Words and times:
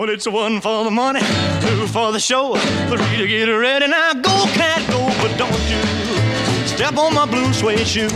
Well, 0.00 0.08
it's 0.08 0.26
one 0.26 0.62
for 0.62 0.82
the 0.84 0.90
money, 0.90 1.20
two 1.60 1.86
for 1.88 2.10
the 2.10 2.18
show, 2.18 2.56
three 2.88 3.18
to 3.18 3.26
get 3.26 3.44
ready. 3.50 3.86
Now 3.86 4.14
go, 4.14 4.46
cat, 4.54 4.80
go, 4.88 5.04
but 5.20 5.36
don't 5.36 5.52
you 5.68 5.78
step 6.66 6.96
on 6.96 7.12
my 7.12 7.26
blue 7.26 7.52
suede 7.52 7.86
shoe. 7.86 8.08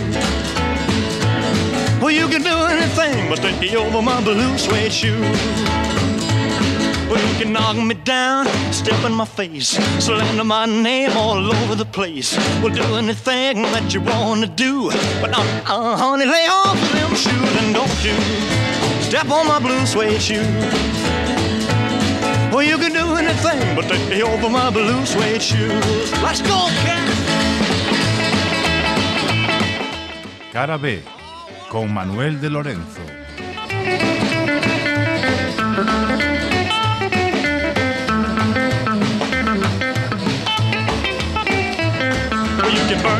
Well, 2.01 2.11
you 2.11 2.27
can 2.29 2.41
do 2.41 2.57
anything 2.57 3.29
but 3.29 3.37
take 3.41 3.75
over 3.75 4.01
my 4.01 4.25
blue 4.25 4.57
suede 4.57 4.95
shoe. 4.95 5.21
Well, 7.11 7.21
you 7.21 7.39
can 7.39 7.53
knock 7.53 7.76
me 7.76 7.96
down, 7.96 8.46
step 8.72 9.04
in 9.04 9.12
my 9.12 9.26
face, 9.26 9.76
slander 10.03 10.42
my 10.42 10.64
name 10.64 11.14
all 11.14 11.53
over 11.54 11.74
the 11.74 11.85
place. 11.85 12.35
Well, 12.62 12.72
do 12.72 12.96
anything 12.96 13.60
that 13.60 13.92
you 13.92 14.01
wanna 14.01 14.46
do, 14.46 14.88
but 15.21 15.37
uh, 15.37 15.42
uh, 15.66 15.96
honey, 15.98 16.24
lay 16.24 16.46
off 16.48 16.80
them 16.92 17.14
shoes 17.14 17.56
and 17.62 17.74
don't 17.74 18.02
you 18.02 18.14
step 19.02 19.28
on 19.28 19.46
my 19.46 19.59
blue 19.59 19.84
suede 19.84 20.23
shoe. 20.23 21.04
Well, 22.55 22.62
you 22.62 22.79
can 22.79 22.93
do 22.93 23.16
anything 23.16 23.75
but 23.75 23.89
take 23.89 24.09
me 24.09 24.23
over 24.23 24.49
my 24.49 24.71
blue 24.71 25.05
suede 25.05 25.43
shoes. 25.43 26.12
Let's 26.23 26.41
go, 26.41 26.69
cat. 26.85 27.09
Cara 30.53 30.79
B, 30.79 31.03
con 31.69 31.93
Manuel 31.93 32.41
de 32.41 32.51
Lorenzo. 32.51 33.03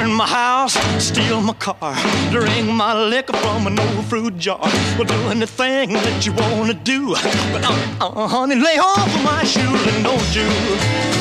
Burn 0.05 0.15
my 0.17 0.27
house, 0.27 0.75
steal 1.03 1.41
my 1.41 1.53
car, 1.55 1.95
drink 2.31 2.71
my 2.71 2.93
liquor 2.95 3.37
from 3.39 3.67
an 3.67 3.79
old 3.79 4.05
fruit 4.07 4.37
jar. 4.39 4.59
Well, 4.97 5.05
do 5.05 5.15
anything 5.29 5.93
that 5.95 6.27
you 6.27 6.33
wanna 6.33 6.75
do. 6.75 7.15
But 7.53 7.65
uh, 7.65 8.09
uh, 8.09 8.29
honey, 8.29 8.57
lay 8.57 8.79
off 8.79 9.15
of 9.17 9.25
my 9.25 9.45
shoes 9.45 9.87
and 9.95 10.05
don't 10.05 10.35
you 10.35 10.49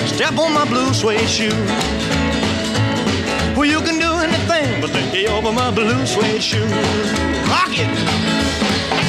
step 0.08 0.38
on 0.38 0.54
my 0.54 0.66
blue 0.66 0.94
suede 0.94 1.30
shoe. 1.30 1.66
Well, 3.56 3.66
you 3.66 3.80
can 3.80 4.00
do 4.00 4.12
anything 4.28 4.82
but 4.82 4.92
lay 4.94 5.28
over 5.28 5.52
my 5.52 5.72
blue 5.72 6.06
suede 6.06 6.44
shoe. 6.44 6.66
Rock 7.48 7.74
it. 7.84 9.03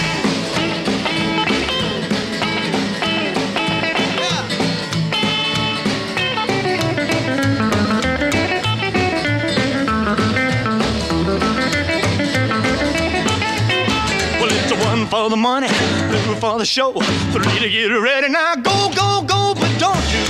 For 15.24 15.30
the 15.30 15.36
money, 15.36 15.68
two 15.68 16.34
for 16.34 16.58
the 16.58 16.66
show, 16.66 16.92
three 17.32 17.58
to 17.58 17.70
get 17.70 17.88
ready. 17.88 18.28
Now 18.28 18.56
go, 18.56 18.90
go, 18.94 19.24
go, 19.26 19.54
but 19.58 19.72
don't 19.78 20.06
you 20.12 20.24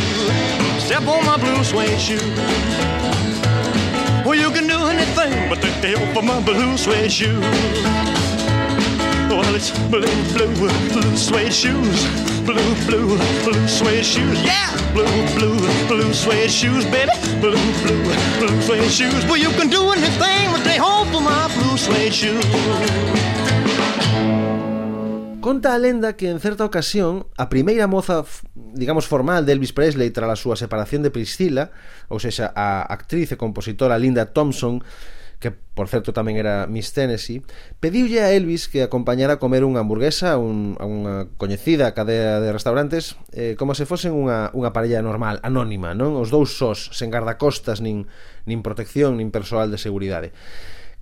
step 0.79 1.03
on 1.09 1.27
my 1.27 1.37
blue 1.37 1.65
suede 1.65 1.99
shoe. 1.99 2.23
Well, 4.25 4.39
you 4.39 4.51
can 4.53 4.69
do 4.69 4.79
anything 4.95 5.49
but 5.49 5.61
take 5.61 5.81
the 5.81 5.99
help 5.99 6.17
of 6.17 6.23
my 6.23 6.41
blue 6.43 6.77
suede 6.77 7.11
shoe. 7.11 7.41
Well, 9.35 9.53
it's 9.57 9.71
blue, 9.91 10.07
blue, 10.33 10.55
blue 10.93 11.17
suede 11.17 11.53
shoes. 11.53 11.99
Blue, 12.47 12.75
blue, 12.87 13.19
blue 13.43 13.67
suede 13.67 14.05
shoes. 14.05 14.41
Yeah! 14.45 14.71
Blue, 14.93 15.11
blue, 15.35 15.59
blue 15.89 16.13
suede 16.13 16.53
shoes, 16.53 16.85
baby. 16.85 17.11
Blue, 17.41 17.59
blue, 17.83 18.05
blue 18.39 18.63
suede 18.63 18.93
shoes. 18.93 19.25
Well, 19.27 19.39
you 19.39 19.51
can 19.59 19.69
do 19.69 19.91
anything 19.91 20.53
but 20.53 20.63
they 20.63 20.77
hope 20.77 21.09
for 21.09 21.21
my 21.21 21.49
blue 21.57 21.77
suede 21.77 22.15
shoes. 22.15 23.44
Conta 25.45 25.75
a 25.75 25.79
lenda 25.79 26.17
que 26.17 26.31
en 26.31 26.41
certa 26.41 26.65
ocasión 26.65 27.29
a 27.37 27.53
primeira 27.53 27.85
moza, 27.85 28.25
digamos, 28.57 29.05
formal 29.05 29.45
de 29.45 29.53
Elvis 29.53 29.77
Presley 29.77 30.09
tras 30.09 30.33
a 30.33 30.41
súa 30.41 30.57
separación 30.57 31.05
de 31.05 31.13
Priscilla, 31.13 31.69
ou 32.09 32.17
seja, 32.17 32.49
a 32.57 32.81
actriz 32.81 33.29
e 33.29 33.37
compositora 33.37 34.01
Linda 34.01 34.33
Thompson, 34.33 34.81
que 35.45 35.53
por 35.53 35.93
certo 35.93 36.17
tamén 36.17 36.41
era 36.41 36.65
Miss 36.65 36.97
Tennessee, 36.97 37.45
pediulle 37.77 38.25
a 38.25 38.33
Elvis 38.33 38.73
que 38.73 38.81
acompañara 38.81 39.37
a 39.37 39.43
comer 39.45 39.69
unha 39.69 39.85
hamburguesa 39.85 40.33
a, 40.33 40.41
un, 40.41 40.81
a 40.81 40.89
unha 40.89 41.29
coñecida 41.37 41.93
cadea 41.93 42.41
de 42.41 42.49
restaurantes 42.49 43.21
eh, 43.37 43.53
como 43.61 43.77
se 43.77 43.85
fosen 43.85 44.17
unha, 44.17 44.49
unha 44.57 44.73
parella 44.73 45.05
normal, 45.05 45.45
anónima, 45.45 45.93
non? 45.93 46.17
Os 46.17 46.33
dous 46.33 46.57
sós, 46.57 46.89
sen 46.97 47.13
gardacostas, 47.13 47.85
nin, 47.85 48.09
nin 48.49 48.65
protección, 48.65 49.21
nin 49.21 49.29
persoal 49.29 49.69
de 49.69 49.77
seguridade. 49.77 50.33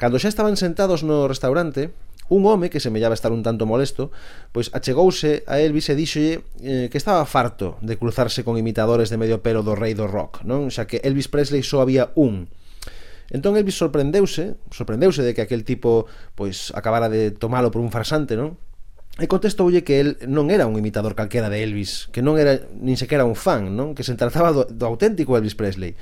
Cando 0.03 0.19
xa 0.19 0.27
estaban 0.27 0.59
sentados 0.59 1.06
no 1.06 1.31
restaurante, 1.31 1.94
Un 2.32 2.48
home 2.48 2.72
que 2.72 2.81
semellaba 2.81 3.12
estar 3.12 3.28
un 3.28 3.44
tanto 3.44 3.69
molesto, 3.69 4.09
pois 4.56 4.72
achegouse 4.72 5.44
a 5.44 5.60
Elvis 5.60 5.93
e 5.93 5.94
díxolle 5.94 6.41
eh, 6.65 6.88
que 6.88 6.97
estaba 6.97 7.28
farto 7.28 7.76
de 7.84 8.00
cruzarse 8.00 8.41
con 8.41 8.56
imitadores 8.56 9.12
de 9.12 9.20
medio 9.20 9.44
pelo 9.44 9.60
do 9.60 9.76
rei 9.76 9.93
do 9.93 10.09
rock, 10.09 10.41
non? 10.48 10.72
Xa 10.72 10.88
que 10.88 11.04
Elvis 11.04 11.28
Presley 11.28 11.60
só 11.60 11.84
había 11.84 12.09
un. 12.16 12.48
Entón 13.28 13.60
Elvis 13.60 13.76
sorprendeuse, 13.76 14.56
sorprendeuse 14.72 15.20
de 15.20 15.37
que 15.37 15.44
aquel 15.44 15.60
tipo 15.69 16.09
pois 16.32 16.72
acabara 16.72 17.12
de 17.12 17.37
tomalo 17.37 17.69
por 17.69 17.84
un 17.84 17.93
farsante, 17.93 18.32
non? 18.32 18.56
E 19.20 19.28
contestoulle 19.28 19.84
que 19.84 20.00
el 20.00 20.16
non 20.25 20.49
era 20.49 20.64
un 20.64 20.81
imitador 20.81 21.12
calquera 21.12 21.53
de 21.53 21.60
Elvis, 21.60 22.09
que 22.16 22.25
non 22.25 22.41
era 22.41 22.64
nin 22.81 22.97
sequera 22.97 23.28
un 23.28 23.37
fan, 23.37 23.76
non? 23.76 23.93
Que 23.93 24.09
se 24.09 24.16
trataba 24.16 24.56
do, 24.56 24.64
do 24.64 24.88
auténtico 24.88 25.37
Elvis 25.37 25.53
Presley. 25.53 25.93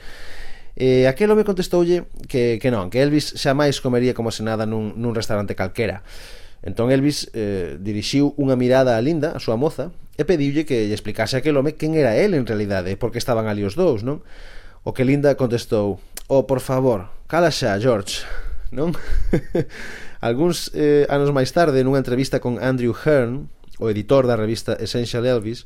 E 0.78 1.06
aquel 1.10 1.30
home 1.30 1.42
contestoulle 1.46 2.06
que, 2.30 2.62
que 2.62 2.70
non, 2.70 2.88
que 2.88 3.02
Elvis 3.02 3.34
xa 3.34 3.54
máis 3.54 3.82
comería 3.82 4.14
como 4.14 4.30
se 4.30 4.46
nada 4.46 4.66
nun, 4.66 4.94
nun 4.98 5.16
restaurante 5.16 5.58
calquera. 5.58 6.06
Entón 6.60 6.92
Elvis 6.92 7.32
eh, 7.32 7.80
dirixiu 7.80 8.36
unha 8.36 8.54
mirada 8.54 8.94
a 8.94 9.02
Linda, 9.02 9.32
a 9.32 9.40
súa 9.40 9.56
moza, 9.56 9.90
e 10.20 10.28
pediulle 10.28 10.68
que 10.68 10.84
lle 10.84 10.96
explicase 10.96 11.40
aquel 11.40 11.56
home 11.56 11.74
quen 11.80 11.96
era 11.96 12.12
el 12.20 12.36
en 12.36 12.44
realidade, 12.44 12.92
porque 13.00 13.16
estaban 13.16 13.48
ali 13.48 13.64
os 13.64 13.74
dous, 13.74 14.04
non? 14.04 14.20
O 14.84 14.92
que 14.92 15.08
Linda 15.08 15.32
contestou, 15.40 15.98
oh, 16.28 16.44
por 16.44 16.60
favor, 16.60 17.08
cala 17.24 17.48
xa, 17.48 17.80
George, 17.80 18.28
non? 18.68 18.92
Alguns 20.20 20.68
eh, 20.76 21.08
anos 21.08 21.32
máis 21.32 21.48
tarde, 21.56 21.80
nunha 21.80 22.04
entrevista 22.04 22.44
con 22.44 22.60
Andrew 22.60 22.92
Hearn, 22.92 23.48
o 23.80 23.88
editor 23.88 24.28
da 24.28 24.36
revista 24.36 24.76
Essential 24.76 25.24
Elvis, 25.24 25.64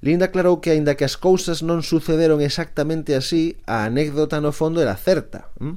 Linda 0.00 0.32
aclarou 0.32 0.64
que 0.64 0.72
aínda 0.72 0.96
que 0.96 1.04
as 1.04 1.20
cousas 1.20 1.60
non 1.60 1.84
sucederon 1.84 2.40
exactamente 2.40 3.12
así, 3.12 3.60
a 3.68 3.84
anécdota 3.84 4.40
no 4.40 4.52
fondo 4.52 4.80
era 4.80 4.96
certa. 4.96 5.52
Mm? 5.60 5.76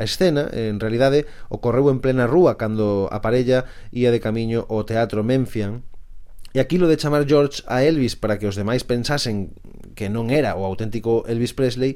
A 0.00 0.02
escena, 0.08 0.48
en 0.48 0.80
realidade, 0.80 1.28
ocorreu 1.52 1.92
en 1.92 2.00
plena 2.00 2.24
rúa 2.24 2.56
cando 2.56 3.08
a 3.12 3.20
parella 3.20 3.68
ía 3.92 4.08
de 4.08 4.20
camiño 4.24 4.64
ao 4.72 4.88
Teatro 4.88 5.20
Memphian 5.20 5.84
E 6.50 6.58
aquilo 6.58 6.90
de 6.90 6.98
chamar 6.98 7.30
George 7.30 7.62
a 7.70 7.86
Elvis 7.86 8.18
para 8.18 8.34
que 8.34 8.50
os 8.50 8.58
demais 8.58 8.82
pensasen 8.82 9.54
que 9.94 10.10
non 10.10 10.34
era 10.34 10.58
o 10.58 10.66
auténtico 10.66 11.22
Elvis 11.30 11.54
Presley, 11.54 11.94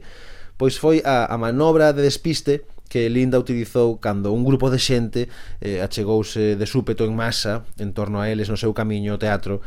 pois 0.54 0.78
foi 0.78 1.03
a, 1.03 1.26
a 1.26 1.34
manobra 1.34 1.91
de 1.91 2.06
despiste 2.06 2.62
que 2.86 3.10
Linda 3.10 3.42
utilizou 3.42 3.98
cando 3.98 4.30
un 4.30 4.47
grupo 4.47 4.70
de 4.70 4.78
xente 4.78 5.26
eh, 5.58 5.82
achegouse 5.82 6.54
de 6.54 6.66
súpeto 6.70 7.03
en 7.03 7.19
masa 7.19 7.66
en 7.82 7.91
torno 7.91 8.22
a 8.22 8.30
eles 8.30 8.47
no 8.47 8.54
seu 8.54 8.70
camiño 8.70 9.19
ao 9.19 9.22
teatro 9.22 9.58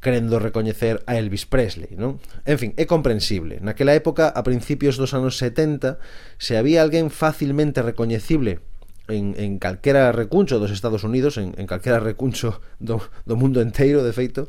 querendo 0.00 0.38
recoñecer 0.38 1.02
a 1.06 1.18
Elvis 1.18 1.46
Presley, 1.46 1.98
non? 1.98 2.22
En 2.46 2.58
fin, 2.58 2.70
é 2.78 2.86
comprensible. 2.86 3.58
Naquela 3.58 3.98
época, 3.98 4.30
a 4.30 4.46
principios 4.46 4.94
dos 4.94 5.10
anos 5.10 5.38
70, 5.42 5.98
se 6.38 6.54
había 6.54 6.86
alguén 6.86 7.10
facilmente 7.10 7.82
recoñecible 7.82 8.62
en, 9.10 9.34
en 9.34 9.58
calquera 9.58 10.14
recuncho 10.14 10.62
dos 10.62 10.70
Estados 10.70 11.02
Unidos, 11.02 11.34
en, 11.34 11.54
en 11.58 11.66
calquera 11.66 11.98
recuncho 11.98 12.62
do, 12.78 13.02
do 13.26 13.34
mundo 13.34 13.58
enteiro, 13.58 14.06
de 14.06 14.14
feito, 14.14 14.46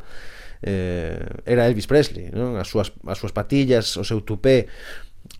eh, 0.61 1.17
era 1.49 1.65
Elvis 1.65 1.89
Presley, 1.89 2.29
non? 2.29 2.53
As 2.61 2.69
súas, 2.69 2.93
as 3.09 3.17
súas 3.17 3.33
patillas, 3.33 3.97
o 3.97 4.05
seu 4.05 4.21
tupé, 4.21 4.69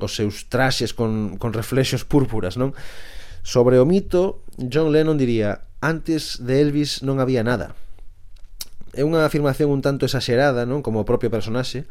os 0.02 0.18
seus 0.18 0.50
traxes 0.50 0.98
con, 0.98 1.38
con 1.38 1.53
reflexos 1.53 2.02
púrpuras, 2.02 2.58
non? 2.58 2.74
Sobre 3.46 3.78
o 3.78 3.86
mito, 3.86 4.42
John 4.58 4.90
Lennon 4.90 5.22
diría 5.22 5.69
Antes 5.80 6.44
de 6.44 6.59
Elvis 6.59 7.06
non 7.08 7.24
había 7.24 7.40
nada 7.40 7.78
é 8.94 9.06
unha 9.06 9.26
afirmación 9.26 9.70
un 9.70 9.82
tanto 9.86 10.06
exagerada, 10.08 10.66
non? 10.66 10.82
Como 10.82 11.02
o 11.02 11.08
propio 11.08 11.30
personaxe, 11.30 11.86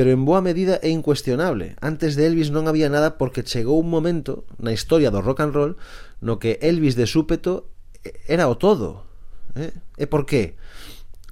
pero 0.00 0.16
en 0.16 0.24
boa 0.24 0.40
medida 0.40 0.80
é 0.80 0.88
incuestionable. 0.88 1.76
Antes 1.84 2.16
de 2.16 2.24
Elvis 2.24 2.48
non 2.48 2.68
había 2.68 2.88
nada 2.88 3.20
porque 3.20 3.44
chegou 3.44 3.76
un 3.76 3.92
momento 3.92 4.48
na 4.56 4.72
historia 4.72 5.12
do 5.12 5.20
rock 5.20 5.44
and 5.44 5.52
roll 5.52 5.72
no 6.24 6.40
que 6.40 6.56
Elvis 6.64 6.96
de 6.96 7.04
súpeto 7.04 7.68
era 8.24 8.48
o 8.48 8.56
todo. 8.56 9.04
Eh? 9.56 9.76
E 10.00 10.04
por 10.08 10.24
qué? 10.24 10.56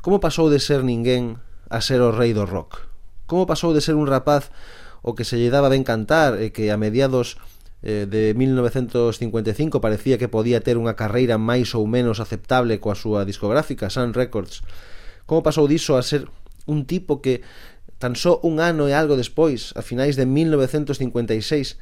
Como 0.04 0.20
pasou 0.20 0.52
de 0.52 0.60
ser 0.60 0.84
ninguén 0.84 1.40
a 1.72 1.80
ser 1.80 2.04
o 2.04 2.12
rei 2.12 2.36
do 2.36 2.44
rock? 2.44 2.84
Como 3.24 3.48
pasou 3.48 3.72
de 3.72 3.80
ser 3.80 3.96
un 3.96 4.04
rapaz 4.04 4.52
o 5.00 5.16
que 5.16 5.24
se 5.24 5.40
lle 5.40 5.48
daba 5.48 5.72
ben 5.72 5.86
cantar 5.86 6.36
e 6.36 6.52
que 6.52 6.68
a 6.68 6.76
mediados 6.76 7.40
Eh, 7.82 8.06
de 8.10 8.34
1955 8.34 9.80
parecía 9.80 10.18
que 10.18 10.26
podía 10.26 10.58
ter 10.66 10.74
unha 10.74 10.98
carreira 10.98 11.38
máis 11.38 11.78
ou 11.78 11.86
menos 11.86 12.18
aceptable 12.18 12.82
coa 12.82 12.98
súa 12.98 13.22
discográfica 13.22 13.86
Sun 13.86 14.18
Records. 14.18 14.66
Como 15.30 15.46
pasou 15.46 15.70
diso 15.70 15.94
a 15.94 16.02
ser 16.02 16.26
un 16.66 16.90
tipo 16.90 17.22
que 17.22 17.46
tan 18.02 18.18
só 18.18 18.42
un 18.42 18.58
ano 18.58 18.90
e 18.90 18.94
algo 18.94 19.14
despois, 19.14 19.74
a 19.78 19.82
finais 19.82 20.18
de 20.18 20.26
1956, 20.26 21.78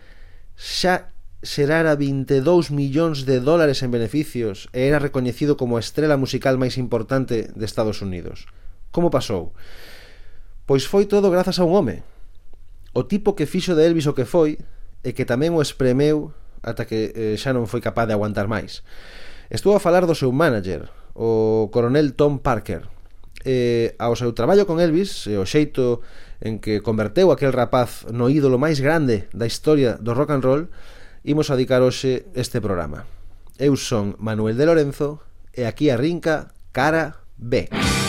xa 0.57 1.13
xerara 1.41 1.97
22 1.97 2.73
millóns 2.73 3.25
de 3.25 3.41
dólares 3.41 3.81
en 3.81 3.93
beneficios 3.93 4.69
e 4.77 4.89
era 4.89 5.01
recoñecido 5.01 5.57
como 5.57 5.77
a 5.77 5.85
estrela 5.85 6.21
musical 6.21 6.61
máis 6.61 6.77
importante 6.77 7.49
de 7.53 7.65
Estados 7.65 8.05
Unidos. 8.05 8.49
Como 8.93 9.13
pasou? 9.13 9.57
Pois 10.69 10.85
foi 10.85 11.09
todo 11.09 11.33
grazas 11.33 11.57
a 11.61 11.65
un 11.65 11.73
home. 11.73 12.05
O 12.97 13.05
tipo 13.05 13.37
que 13.37 13.49
fixo 13.49 13.77
de 13.77 13.85
Elvis 13.85 14.09
o 14.09 14.17
que 14.17 14.25
foi, 14.25 14.61
e 15.07 15.15
que 15.15 15.23
tamén 15.23 15.55
o 15.55 15.63
espremeu 15.63 16.35
ata 16.67 16.83
que 16.83 17.15
eh, 17.15 17.39
xa 17.39 17.55
non 17.55 17.71
foi 17.71 17.79
capaz 17.79 18.11
de 18.11 18.19
aguantar 18.19 18.51
máis. 18.51 18.83
Estuvo 19.47 19.79
a 19.79 19.83
falar 19.83 20.03
do 20.03 20.19
seu 20.19 20.35
manager, 20.35 20.91
o 21.15 21.71
coronel 21.71 22.19
Tom 22.19 22.43
Parker, 22.43 22.91
eh, 23.47 23.95
ao 24.03 24.19
seu 24.19 24.35
traballo 24.35 24.67
con 24.67 24.83
Elvis 24.83 25.31
e 25.31 25.39
eh, 25.39 25.41
o 25.41 25.47
xeito 25.47 26.03
en 26.43 26.59
que 26.59 26.83
converteu 26.83 27.31
aquel 27.31 27.55
rapaz 27.55 28.03
no 28.11 28.27
ídolo 28.27 28.59
máis 28.59 28.83
grande 28.83 29.31
da 29.31 29.47
historia 29.47 29.95
do 30.03 30.11
rock 30.11 30.35
and 30.35 30.43
roll, 30.43 30.63
imos 31.23 31.55
a 31.55 31.55
dedicar 31.55 31.87
hoxe 31.87 32.27
este 32.35 32.59
programa. 32.59 33.07
Eu 33.63 33.79
son 33.79 34.19
Manuel 34.19 34.59
de 34.59 34.67
Lorenzo 34.67 35.23
e 35.55 35.71
aquí 35.71 35.87
arrinca 35.89 36.51
Cara 36.75 37.23
B. 37.39 37.71
Cara 37.71 37.79
B. 37.79 38.06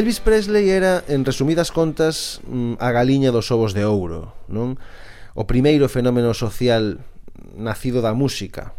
Elvis 0.00 0.20
Presley 0.20 0.70
era, 0.70 1.04
en 1.08 1.26
resumidas 1.26 1.70
contas, 1.70 2.40
mm, 2.48 2.80
a 2.80 2.88
galiña 2.90 3.36
dos 3.36 3.52
ovos 3.52 3.76
de 3.76 3.84
ouro, 3.84 4.32
non? 4.48 4.80
O 5.36 5.44
primeiro 5.44 5.92
fenómeno 5.92 6.32
social 6.32 7.04
nacido 7.52 8.00
da 8.00 8.16
música, 8.16 8.72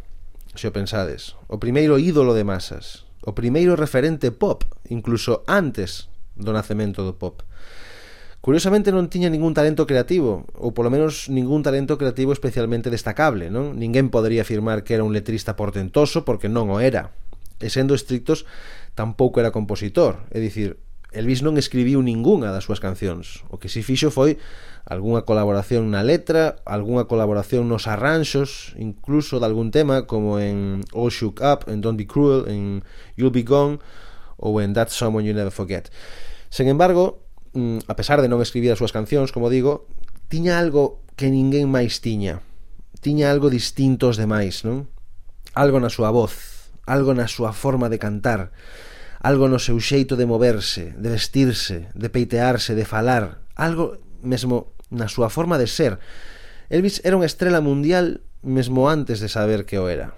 se 0.57 0.65
o 0.65 0.73
pensades. 0.73 1.38
O 1.45 1.62
primeiro 1.62 2.01
ídolo 2.01 2.33
de 2.33 2.41
masas. 2.41 3.06
O 3.21 3.38
primeiro 3.38 3.77
referente 3.77 4.33
pop, 4.33 4.65
incluso 4.89 5.45
antes 5.45 6.09
do 6.33 6.57
nacemento 6.57 7.06
do 7.06 7.13
pop. 7.13 7.45
Curiosamente 8.41 8.89
non 8.89 9.06
tiña 9.06 9.29
ningún 9.29 9.53
talento 9.53 9.85
creativo, 9.85 10.50
ou 10.57 10.73
polo 10.73 10.89
menos 10.89 11.29
ningún 11.29 11.62
talento 11.62 12.01
creativo 12.01 12.33
especialmente 12.33 12.89
destacable, 12.89 13.53
non? 13.53 13.77
Ninguén 13.77 14.09
podería 14.09 14.41
afirmar 14.41 14.81
que 14.81 14.97
era 14.97 15.06
un 15.06 15.13
letrista 15.13 15.53
portentoso 15.53 16.25
porque 16.25 16.50
non 16.50 16.73
o 16.73 16.81
era. 16.81 17.13
E 17.62 17.69
sendo 17.69 17.94
estrictos, 17.94 18.50
tampouco 18.97 19.38
era 19.38 19.53
compositor, 19.53 20.25
é 20.33 20.41
dicir, 20.41 20.81
Elvis 21.12 21.44
non 21.44 21.60
escribiu 21.60 22.00
ningunha 22.00 22.56
das 22.56 22.63
súas 22.63 22.80
cancións. 22.80 23.44
O 23.52 23.60
que 23.60 23.68
si 23.68 23.84
fixo 23.84 24.08
foi 24.16 24.40
algunha 24.88 25.28
colaboración 25.28 25.92
na 25.92 26.08
letra, 26.08 26.63
algunha 26.63 27.04
colaboración 27.04 27.68
nos 27.68 27.84
arranxos, 27.84 28.72
incluso 28.80 29.44
de 29.44 29.46
algún 29.46 29.75
tema, 29.75 30.08
como 30.08 30.40
en 30.40 30.88
All 30.96 31.12
Shook 31.12 31.44
Up, 31.44 31.68
en 31.68 31.84
Don't 31.84 32.00
Be 32.00 32.08
Cruel, 32.08 32.48
en 32.48 32.88
You'll 33.19 33.36
Be 33.36 33.44
Gone, 33.44 33.84
ou 34.40 34.63
en 34.63 34.72
That's 34.72 34.96
Someone 34.96 35.28
You 35.28 35.36
Never 35.36 35.52
Forget. 35.52 35.92
Sen 36.48 36.72
embargo, 36.72 37.28
mm, 37.60 37.92
a 37.92 37.96
pesar 38.00 38.24
de 38.24 38.31
non 38.31 38.40
escribir 38.40 38.72
as 38.72 38.80
súas 38.80 38.96
cancións, 38.96 39.36
como 39.36 39.52
digo, 39.52 39.92
tiña 40.31 40.64
algo 40.64 41.04
que 41.19 41.28
ninguén 41.28 41.68
máis 41.68 42.00
tiña. 42.00 42.40
Tiña 43.04 43.36
algo 43.36 43.52
distinto 43.52 44.07
aos 44.07 44.16
demais, 44.16 44.64
non? 44.64 44.88
Algo 45.60 45.75
na 45.84 45.92
súa 45.92 46.07
voz, 46.07 46.72
algo 46.88 47.12
na 47.12 47.28
súa 47.28 47.52
forma 47.52 47.92
de 47.92 48.00
cantar 48.00 48.56
algo 49.21 49.45
no 49.45 49.62
seu 49.62 49.77
xeito 49.77 50.18
de 50.18 50.25
moverse, 50.25 50.97
de 50.97 51.09
vestirse, 51.13 51.94
de 51.94 52.09
peitearse, 52.09 52.73
de 52.73 52.89
falar, 52.89 53.45
algo 53.53 54.01
mesmo 54.25 54.73
na 54.89 55.06
súa 55.06 55.29
forma 55.29 55.62
de 55.62 55.69
ser. 55.69 56.01
Elvis 56.73 57.06
era 57.06 57.15
unha 57.15 57.29
estrela 57.29 57.62
mundial 57.62 58.25
mesmo 58.41 58.89
antes 58.89 59.21
de 59.21 59.29
saber 59.29 59.69
que 59.69 59.77
o 59.77 59.85
era. 59.85 60.18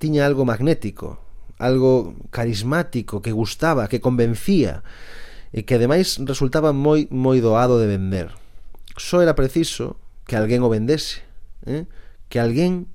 Tiña 0.00 0.24
algo 0.24 0.48
magnético, 0.48 1.20
algo 1.60 2.16
carismático 2.32 3.20
que 3.20 3.36
gustaba, 3.36 3.92
que 3.92 4.00
convencía 4.00 4.80
e 5.52 5.68
que 5.68 5.76
ademais 5.76 6.16
resultaba 6.24 6.72
moi 6.72 7.06
moi 7.12 7.44
doado 7.44 7.76
de 7.76 7.92
vender. 7.92 8.32
Só 8.96 9.20
era 9.20 9.36
preciso 9.36 10.00
que 10.24 10.40
alguén 10.40 10.64
o 10.64 10.72
vendese, 10.72 11.22
eh? 11.68 11.84
que 12.32 12.40
alguén 12.40 12.88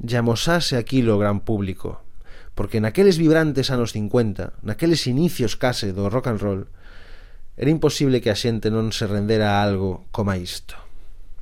llamosase 0.00 0.80
aquilo 0.80 1.14
ao 1.14 1.22
gran 1.22 1.44
público, 1.44 2.01
Porque 2.54 2.80
naqueles 2.80 3.16
vibrantes 3.16 3.72
anos 3.72 3.96
50, 3.96 4.60
naqueles 4.60 5.08
inicios 5.08 5.56
case 5.56 5.96
do 5.96 6.12
rock 6.12 6.28
and 6.28 6.40
roll, 6.40 6.62
era 7.56 7.70
imposible 7.70 8.20
que 8.20 8.32
a 8.32 8.36
xente 8.36 8.68
non 8.68 8.92
se 8.92 9.08
rendera 9.08 9.56
a 9.56 9.64
algo 9.64 10.08
como 10.12 10.32
isto. 10.36 10.76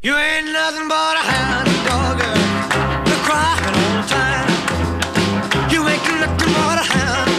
You 0.03 0.15
ain't 0.15 0.49
nothing 0.51 0.87
but 0.87 1.17
a 1.19 1.25
hound 1.27 1.71
dog, 1.87 2.19
crying 3.27 3.75
all 3.75 3.93
the 3.99 4.07
time. 4.09 4.51
You 5.71 5.83
ain't 5.87 6.03
nothing 6.19 6.53
but 6.55 6.79
a 6.79 6.87
hound 6.87 7.30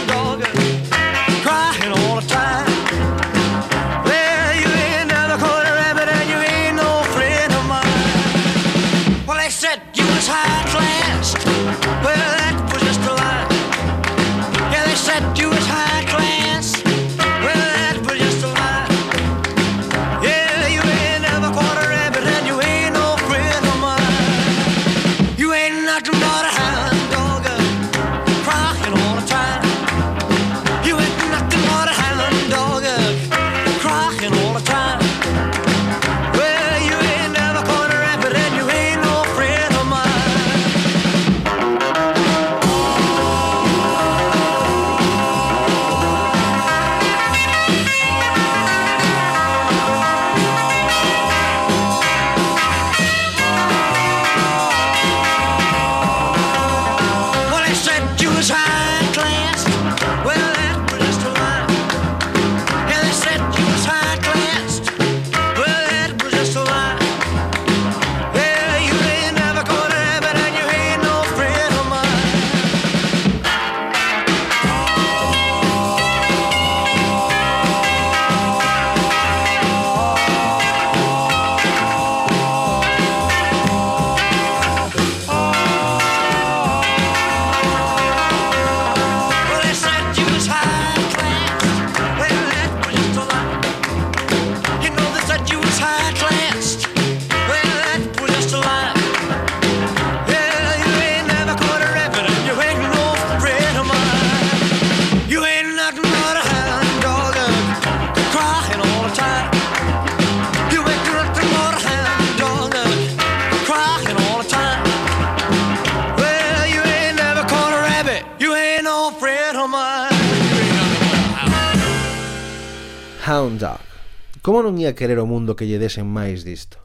ia 124.82 124.98
querer 124.98 125.22
o 125.22 125.28
mundo 125.28 125.54
que 125.54 125.64
lle 125.70 125.78
desen 125.78 126.10
máis 126.10 126.42
disto. 126.42 126.82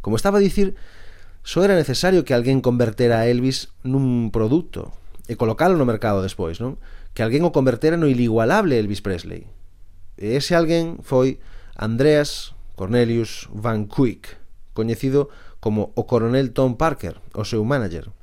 Como 0.00 0.14
estaba 0.14 0.38
a 0.38 0.44
dicir, 0.44 0.78
só 1.42 1.64
era 1.64 1.74
necesario 1.74 2.24
que 2.24 2.34
alguén 2.34 2.62
convertera 2.62 3.20
a 3.20 3.26
Elvis 3.26 3.74
nun 3.82 4.30
produto 4.30 4.94
e 5.26 5.34
colocalo 5.34 5.76
no 5.76 5.88
mercado 5.88 6.22
despois, 6.22 6.62
non? 6.62 6.78
Que 7.12 7.26
alguén 7.26 7.42
o 7.42 7.54
convertera 7.54 7.98
no 7.98 8.08
inigualable 8.08 8.78
Elvis 8.78 9.02
Presley. 9.02 9.50
E 10.16 10.38
ese 10.38 10.54
alguén 10.54 11.02
foi 11.02 11.42
Andreas 11.74 12.54
Cornelius 12.78 13.50
Van 13.50 13.90
Quick, 13.90 14.38
coñecido 14.72 15.28
como 15.58 15.90
o 15.98 16.06
coronel 16.06 16.54
Tom 16.54 16.78
Parker, 16.78 17.18
o 17.34 17.42
seu 17.42 17.66
manager. 17.66 18.14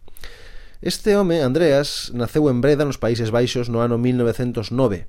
Este 0.79 1.17
home, 1.17 1.43
Andreas, 1.43 2.11
naceu 2.13 2.47
en 2.47 2.61
Breda 2.61 2.85
nos 2.85 3.01
Países 3.01 3.33
Baixos 3.33 3.67
no 3.67 3.83
ano 3.83 3.97
1909 3.97 5.07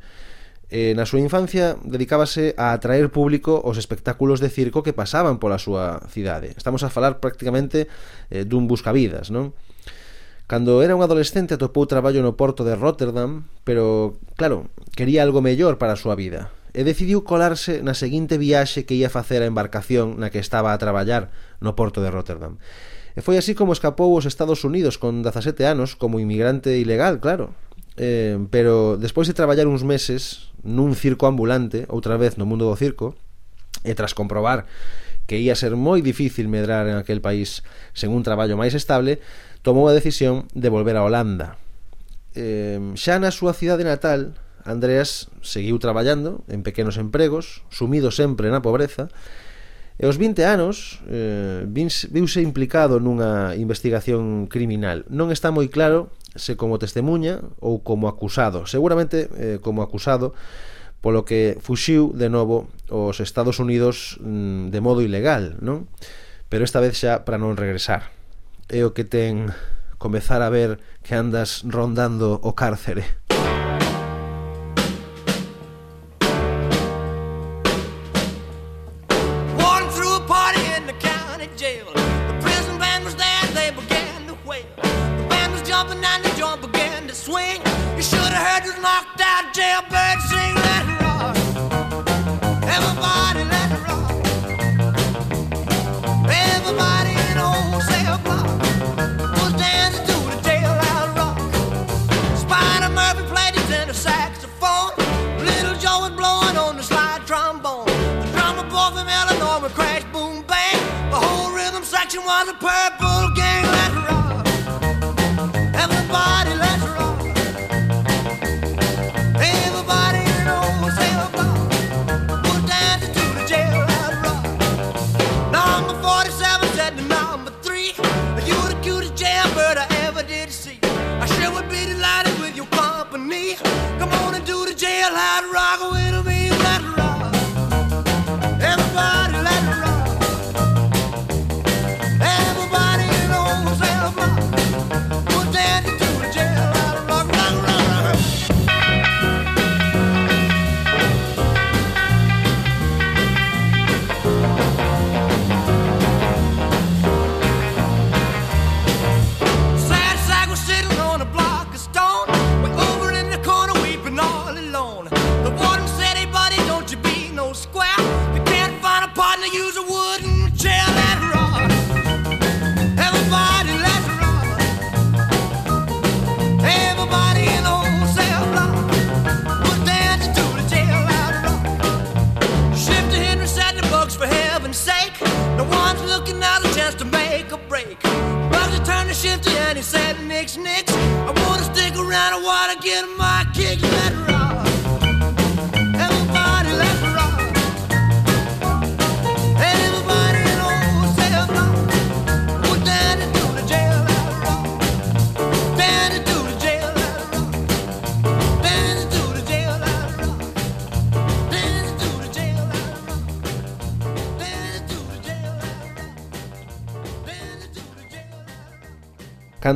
eh, 0.70 0.94
na 0.98 1.06
súa 1.06 1.22
infancia 1.22 1.78
dedicábase 1.86 2.54
a 2.58 2.74
atraer 2.74 3.08
público 3.14 3.62
os 3.62 3.78
espectáculos 3.78 4.42
de 4.42 4.50
circo 4.50 4.82
que 4.82 4.96
pasaban 4.96 5.38
pola 5.38 5.62
súa 5.62 6.02
cidade. 6.10 6.54
Estamos 6.58 6.82
a 6.82 6.90
falar 6.90 7.22
prácticamente 7.22 7.86
eh, 8.30 8.42
dun 8.42 8.66
buscavidas, 8.66 9.30
non? 9.30 9.54
Cando 10.46 10.82
era 10.82 10.94
un 10.94 11.02
adolescente 11.02 11.58
atopou 11.58 11.90
traballo 11.90 12.22
no 12.22 12.38
porto 12.38 12.62
de 12.62 12.78
Rotterdam, 12.78 13.50
pero, 13.66 14.18
claro, 14.38 14.70
quería 14.94 15.26
algo 15.26 15.42
mellor 15.42 15.78
para 15.78 15.94
a 15.94 16.00
súa 16.00 16.14
vida 16.14 16.54
e 16.76 16.84
decidiu 16.84 17.24
colarse 17.24 17.80
na 17.80 17.96
seguinte 17.96 18.36
viaxe 18.36 18.84
que 18.84 19.00
ia 19.00 19.08
facer 19.08 19.40
a 19.40 19.48
embarcación 19.48 20.20
na 20.20 20.28
que 20.28 20.38
estaba 20.38 20.76
a 20.76 20.78
traballar 20.78 21.32
no 21.58 21.72
porto 21.72 22.04
de 22.04 22.12
Rotterdam. 22.12 22.60
E 23.16 23.24
foi 23.24 23.40
así 23.40 23.56
como 23.56 23.72
escapou 23.72 24.12
aos 24.12 24.28
Estados 24.28 24.60
Unidos 24.60 25.00
con 25.00 25.24
17 25.24 25.64
anos 25.64 25.96
como 25.96 26.20
inmigrante 26.20 26.76
ilegal, 26.76 27.16
claro, 27.16 27.56
eh, 27.96 28.36
pero 28.52 28.96
despois 28.96 29.28
de 29.28 29.34
traballar 29.34 29.66
uns 29.66 29.84
meses 29.84 30.52
nun 30.60 30.92
circo 30.96 31.24
ambulante, 31.28 31.88
outra 31.88 32.20
vez 32.20 32.36
no 32.36 32.44
mundo 32.44 32.68
do 32.68 32.76
circo, 32.76 33.16
e 33.84 33.92
tras 33.96 34.12
comprobar 34.12 34.68
que 35.26 35.40
ia 35.42 35.58
ser 35.58 35.74
moi 35.74 36.00
difícil 36.04 36.46
medrar 36.46 36.86
en 36.86 36.96
aquel 37.00 37.18
país 37.18 37.66
sen 37.96 38.14
un 38.14 38.22
traballo 38.22 38.54
máis 38.54 38.76
estable, 38.78 39.18
tomou 39.66 39.90
a 39.90 39.96
decisión 39.96 40.46
de 40.54 40.70
volver 40.70 40.94
a 40.94 41.02
Holanda. 41.02 41.58
Eh, 42.36 42.78
xa 42.94 43.18
na 43.18 43.34
súa 43.34 43.56
cidade 43.56 43.82
natal, 43.82 44.38
Andreas 44.66 45.30
seguiu 45.42 45.78
traballando 45.78 46.46
en 46.46 46.62
pequenos 46.62 46.98
empregos, 46.98 47.66
sumido 47.70 48.14
sempre 48.14 48.52
na 48.52 48.62
pobreza, 48.62 49.10
E 49.96 50.04
aos 50.04 50.20
20 50.20 50.44
anos 50.44 51.00
eh, 51.08 51.64
viuse 51.64 52.44
implicado 52.44 53.00
nunha 53.00 53.56
investigación 53.56 54.44
criminal. 54.44 55.08
Non 55.08 55.32
está 55.32 55.48
moi 55.48 55.72
claro 55.72 56.12
se 56.36 56.56
como 56.56 56.78
testemunha 56.78 57.42
ou 57.60 57.82
como 57.82 58.08
acusado, 58.08 58.64
seguramente 58.64 59.28
eh, 59.36 59.58
como 59.60 59.82
acusado, 59.82 60.32
polo 61.04 61.24
que 61.24 61.58
fuxiu 61.60 62.10
de 62.16 62.32
novo 62.32 62.66
aos 62.88 63.20
Estados 63.20 63.60
Unidos 63.60 64.16
mm, 64.22 64.72
de 64.72 64.80
modo 64.80 65.04
ilegal, 65.04 65.58
non? 65.60 65.90
Pero 66.48 66.62
esta 66.62 66.80
vez 66.80 66.96
xa 66.96 67.26
para 67.26 67.36
non 67.36 67.58
regresar. 67.58 68.14
É 68.70 68.82
o 68.86 68.94
que 68.94 69.06
ten 69.06 69.50
comezar 69.98 70.42
a 70.42 70.50
ver 70.50 70.78
que 71.02 71.14
andas 71.14 71.62
rondando 71.66 72.38
o 72.42 72.54
cárcere. 72.54 73.25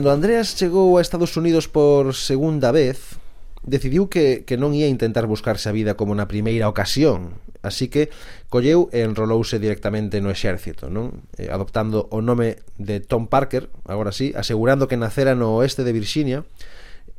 Cando 0.01 0.17
Andreas 0.17 0.57
chegou 0.57 0.97
a 0.97 1.05
Estados 1.05 1.37
Unidos 1.37 1.69
por 1.69 2.17
segunda 2.17 2.73
vez, 2.73 3.21
decidiu 3.69 4.09
que, 4.09 4.49
que 4.49 4.57
non 4.57 4.73
ia 4.73 4.89
intentar 4.89 5.29
buscarse 5.29 5.69
a 5.69 5.77
vida 5.77 5.93
como 5.93 6.17
na 6.17 6.25
primeira 6.25 6.73
ocasión, 6.73 7.37
así 7.61 7.93
que 7.93 8.09
colleu 8.49 8.89
e 8.97 9.05
enrolouse 9.05 9.61
directamente 9.61 10.25
no 10.25 10.33
exército, 10.33 10.89
non? 10.89 11.29
Eh, 11.37 11.53
adoptando 11.53 12.09
o 12.09 12.25
nome 12.25 12.65
de 12.81 13.05
Tom 13.05 13.29
Parker, 13.29 13.69
agora 13.85 14.09
sí, 14.09 14.33
asegurando 14.33 14.89
que 14.89 14.97
nacera 14.97 15.37
no 15.37 15.61
oeste 15.61 15.85
de 15.85 15.93
Virxinia, 15.93 16.49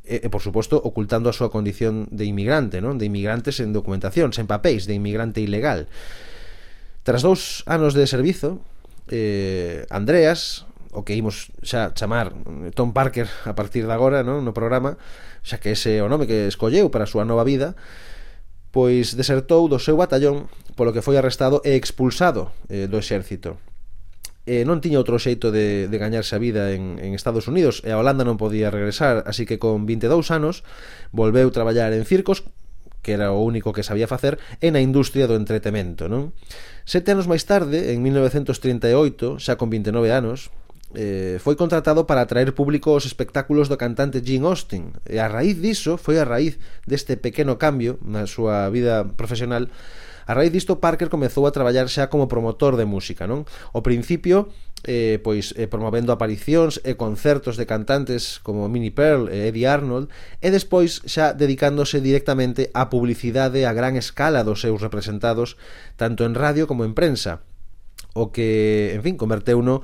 e, 0.02 0.26
e 0.26 0.26
por 0.26 0.42
suposto 0.42 0.74
ocultando 0.74 1.30
a 1.30 1.36
súa 1.38 1.54
condición 1.54 2.10
de 2.10 2.26
inmigrante, 2.26 2.82
non? 2.82 2.98
De 2.98 3.06
inmigrante 3.06 3.54
sen 3.54 3.70
documentación, 3.70 4.34
sen 4.34 4.50
papéis, 4.50 4.90
de 4.90 4.98
inmigrante 4.98 5.38
ilegal. 5.38 5.86
Tras 7.06 7.22
dous 7.22 7.62
anos 7.70 7.94
de 7.94 8.10
servizo, 8.10 8.58
eh, 9.06 9.86
Andreas 9.86 10.66
o 10.92 11.02
que 11.02 11.16
imos 11.16 11.50
xa 11.64 11.90
chamar 11.96 12.36
eh, 12.36 12.70
Tom 12.76 12.92
Parker 12.92 13.26
a 13.48 13.56
partir 13.56 13.88
de 13.88 13.94
agora 13.96 14.20
non? 14.20 14.44
no 14.44 14.52
programa 14.52 15.00
xa 15.40 15.56
que 15.56 15.72
ese 15.72 16.04
o 16.04 16.06
nome 16.12 16.28
que 16.28 16.46
escolleu 16.46 16.92
para 16.92 17.08
a 17.08 17.10
súa 17.10 17.24
nova 17.24 17.42
vida 17.42 17.74
pois 18.70 19.16
desertou 19.16 19.66
do 19.72 19.80
seu 19.80 19.96
batallón 19.96 20.52
polo 20.76 20.92
que 20.92 21.04
foi 21.04 21.16
arrestado 21.16 21.64
e 21.64 21.74
expulsado 21.74 22.52
eh, 22.68 22.86
do 22.86 23.00
exército 23.00 23.56
eh, 24.44 24.68
non 24.68 24.84
tiña 24.84 25.00
outro 25.00 25.16
xeito 25.16 25.48
de, 25.48 25.88
de 25.88 25.96
gañarse 25.96 26.36
a 26.36 26.42
vida 26.42 26.76
en, 26.76 27.00
en 27.00 27.16
Estados 27.16 27.48
Unidos 27.48 27.80
e 27.86 27.90
a 27.94 27.98
Holanda 27.98 28.26
non 28.26 28.36
podía 28.36 28.74
regresar, 28.74 29.22
así 29.24 29.46
que 29.46 29.56
con 29.56 29.86
22 29.86 30.28
anos 30.34 30.66
volveu 31.14 31.48
traballar 31.54 31.94
en 31.94 32.04
circos 32.04 32.44
que 33.02 33.12
era 33.12 33.34
o 33.34 33.42
único 33.42 33.74
que 33.74 33.82
sabía 33.82 34.06
facer, 34.06 34.38
e 34.62 34.70
na 34.70 34.78
industria 34.78 35.26
do 35.26 35.34
entretemento, 35.34 36.06
non? 36.06 36.30
Sete 36.86 37.10
anos 37.10 37.26
máis 37.26 37.42
tarde, 37.42 37.90
en 37.90 37.98
1938, 37.98 39.42
xa 39.42 39.58
con 39.58 39.74
29 39.74 40.06
anos, 40.14 40.54
eh, 40.94 41.36
foi 41.40 41.56
contratado 41.56 42.04
para 42.04 42.22
atraer 42.22 42.52
público 42.52 42.90
aos 42.90 43.04
espectáculos 43.04 43.68
do 43.68 43.80
cantante 43.80 44.20
Gene 44.20 44.46
Austin 44.46 44.92
e 45.08 45.18
a 45.18 45.28
raíz 45.28 45.60
diso, 45.60 45.96
foi 45.96 46.20
a 46.20 46.28
raíz 46.28 46.58
deste 46.84 47.16
pequeno 47.16 47.56
cambio 47.56 47.98
na 48.04 48.28
súa 48.28 48.68
vida 48.68 49.08
profesional 49.16 49.68
A 50.26 50.34
raíz 50.34 50.52
disto 50.52 50.78
Parker 50.78 51.10
comezou 51.10 51.46
a 51.46 51.54
traballar 51.54 51.90
xa 51.90 52.06
como 52.06 52.30
promotor 52.30 52.78
de 52.78 52.86
música, 52.86 53.26
non? 53.26 53.42
O 53.74 53.82
principio 53.82 54.54
eh, 54.86 55.18
pois 55.22 55.54
eh, 55.58 55.66
promovendo 55.66 56.14
aparicións 56.14 56.78
e 56.82 56.94
concertos 56.98 57.58
de 57.58 57.66
cantantes 57.66 58.38
como 58.42 58.66
Minnie 58.70 58.94
Pearl 58.94 59.30
e 59.30 59.50
Eddie 59.50 59.66
Arnold 59.66 60.10
e 60.42 60.48
despois 60.50 61.02
xa 61.06 61.34
dedicándose 61.34 62.02
directamente 62.02 62.70
á 62.74 62.90
publicidade 62.90 63.66
a 63.66 63.72
gran 63.74 63.98
escala 63.98 64.46
dos 64.46 64.62
seus 64.62 64.82
representados 64.82 65.58
tanto 65.98 66.26
en 66.26 66.34
radio 66.34 66.66
como 66.66 66.86
en 66.86 66.94
prensa 66.94 67.42
o 68.12 68.28
que, 68.28 68.92
en 68.92 69.00
fin, 69.00 69.16
converteu 69.16 69.62
no 69.64 69.80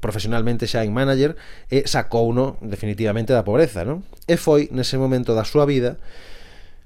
profesionalmente 0.00 0.70
xa 0.70 0.86
en 0.86 0.94
manager 0.94 1.34
e 1.72 1.88
sacou 1.88 2.30
uno 2.30 2.60
definitivamente 2.62 3.34
da 3.34 3.42
pobreza, 3.42 3.82
non? 3.82 4.06
E 4.28 4.38
foi 4.38 4.70
nese 4.70 5.00
momento 5.00 5.34
da 5.34 5.42
súa 5.42 5.66
vida 5.66 5.98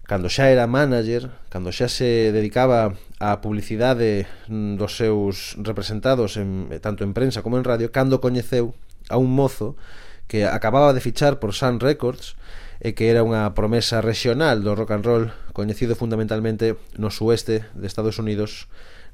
cando 0.08 0.28
xa 0.28 0.50
era 0.50 0.66
manager, 0.66 1.30
cando 1.48 1.72
xa 1.72 1.88
se 1.88 2.34
dedicaba 2.34 2.92
á 3.22 3.40
publicidade 3.40 4.28
mm, 4.50 4.76
dos 4.76 4.98
seus 4.98 5.56
representados 5.62 6.36
en, 6.36 6.68
tanto 6.84 7.04
en 7.06 7.14
prensa 7.16 7.40
como 7.40 7.56
en 7.56 7.64
radio, 7.64 7.88
cando 7.94 8.20
coñeceu 8.20 8.74
a 9.08 9.16
un 9.16 9.30
mozo 9.32 9.78
que 10.26 10.44
acababa 10.44 10.92
de 10.92 11.00
fichar 11.00 11.38
por 11.38 11.52
Sun 11.52 11.80
Records 11.80 12.36
e 12.82 12.98
que 12.98 13.14
era 13.14 13.22
unha 13.22 13.52
promesa 13.54 14.02
regional 14.02 14.60
do 14.66 14.74
rock 14.74 14.90
and 14.96 15.04
roll 15.06 15.24
coñecido 15.54 15.94
fundamentalmente 15.94 16.74
no 16.98 17.14
sueste 17.14 17.68
de 17.72 17.86
Estados 17.86 18.18
Unidos 18.18 18.66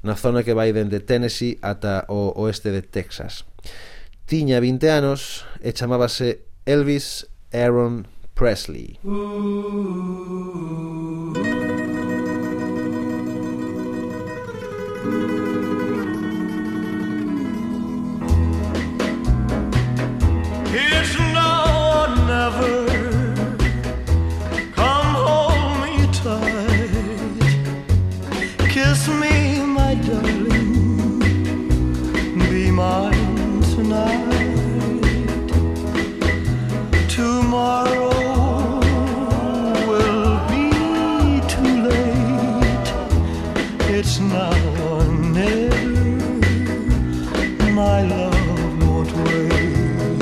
na 0.03 0.15
zona 0.15 0.43
que 0.43 0.53
vai 0.53 0.71
dende 0.71 0.99
Tennessee 0.99 1.59
ata 1.61 2.05
o 2.07 2.33
oeste 2.39 2.71
de 2.71 2.81
Texas. 2.81 3.45
Tiña 4.25 4.59
20 4.59 4.87
anos 4.89 5.45
e 5.61 5.73
chamábase 5.73 6.45
Elvis 6.65 7.25
Aaron 7.51 8.05
Presley. 8.35 8.99
It's 20.71 21.17
now 21.33 21.65
or 21.99 22.09
never. 22.29 22.85
Come 24.77 25.11
hold 25.23 25.73
me 25.81 25.93
tight. 26.13 27.49
Kiss 28.69 29.07
me 29.09 29.48
my 29.89 29.95
darling. 30.07 31.19
Be 32.49 32.69
mine 32.69 33.61
tonight. 33.73 35.01
Tomorrow 37.17 38.11
will 39.89 40.31
be 40.51 40.65
too 41.53 41.73
late. 41.89 42.89
It's 43.97 44.19
now 44.19 44.59
or 44.89 45.03
never. 45.39 45.87
My 47.81 47.99
love 48.13 48.41
won't 48.83 49.11
wait. 49.23 50.19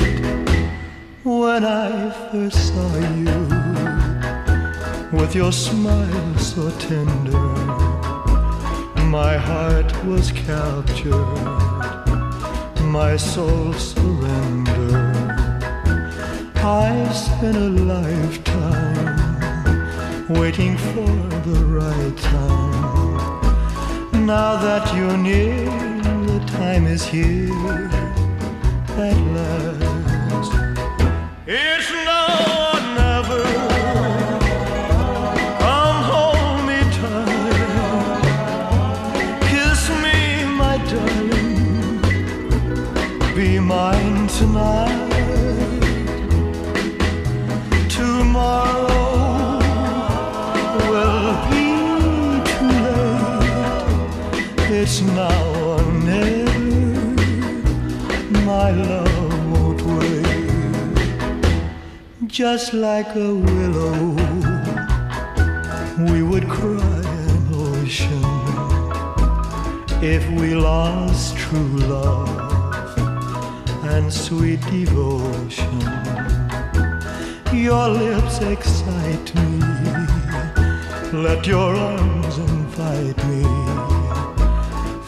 When 1.25 1.63
I 1.65 2.11
first 2.31 2.59
saw 2.67 2.91
you, 3.25 3.41
with 5.17 5.35
your 5.35 5.51
smile 5.51 6.37
so 6.37 6.69
tender, 6.87 7.46
my 9.25 9.35
heart 9.35 9.91
was 10.05 10.31
captured, 10.31 11.37
my 12.99 13.17
soul 13.17 13.73
surrendered. 13.73 15.31
I've 16.57 17.15
spent 17.15 17.57
a 17.57 17.69
lifetime 17.95 19.17
waiting 20.39 20.77
for 20.89 21.13
the 21.47 21.59
right 21.79 22.17
time. 22.35 23.41
Now 24.33 24.51
that 24.65 24.83
you're 24.95 25.17
near, 25.17 25.65
the 26.31 26.39
time 26.59 26.85
is 26.85 27.03
here 27.03 27.89
at 29.07 29.17
last. 29.35 30.53
It's 31.47 31.89
now 32.05 32.66
My 58.67 58.73
love 58.73 59.51
won't 59.51 59.81
wait. 59.81 60.27
Just 62.27 62.73
like 62.73 63.15
a 63.15 63.33
willow, 63.33 63.97
we 66.11 66.21
would 66.21 66.49
cry 66.49 67.01
an 67.31 67.43
ocean 67.69 68.25
if 70.03 70.29
we 70.31 70.53
lost 70.53 71.37
true 71.37 71.77
love 71.95 72.97
and 73.93 74.11
sweet 74.11 74.59
devotion. 74.63 75.79
Your 77.53 77.87
lips 77.87 78.39
excite 78.41 79.33
me. 79.35 79.61
Let 81.13 81.47
your 81.47 81.73
arms 81.73 82.37
invite 82.37 83.19
me. 83.29 83.43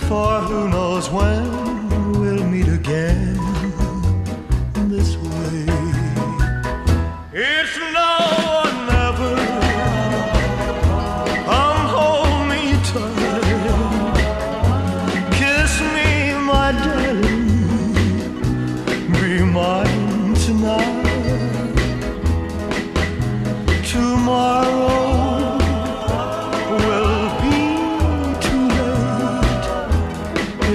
For 0.08 0.40
who 0.48 0.70
knows 0.70 1.10
when 1.10 2.14
we'll 2.14 2.46
meet 2.48 2.70
again 2.70 3.49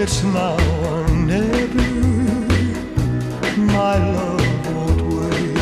It's 0.07 0.23
now 0.23 0.57
or 0.85 1.09
never. 1.09 1.89
My 3.57 3.97
love 4.17 4.67
won't 4.75 5.01
wait. 5.17 5.57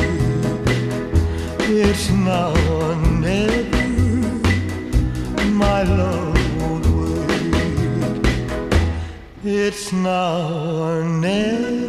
It's 1.61 2.11
now 2.11 2.51
or 2.73 2.97
never. 2.97 3.87
My 5.47 5.85
love 5.85 6.61
won't 6.61 6.87
wait. 6.99 7.55
It's 9.45 9.93
now 9.93 10.41
or 10.87 11.05
never. 11.05 11.82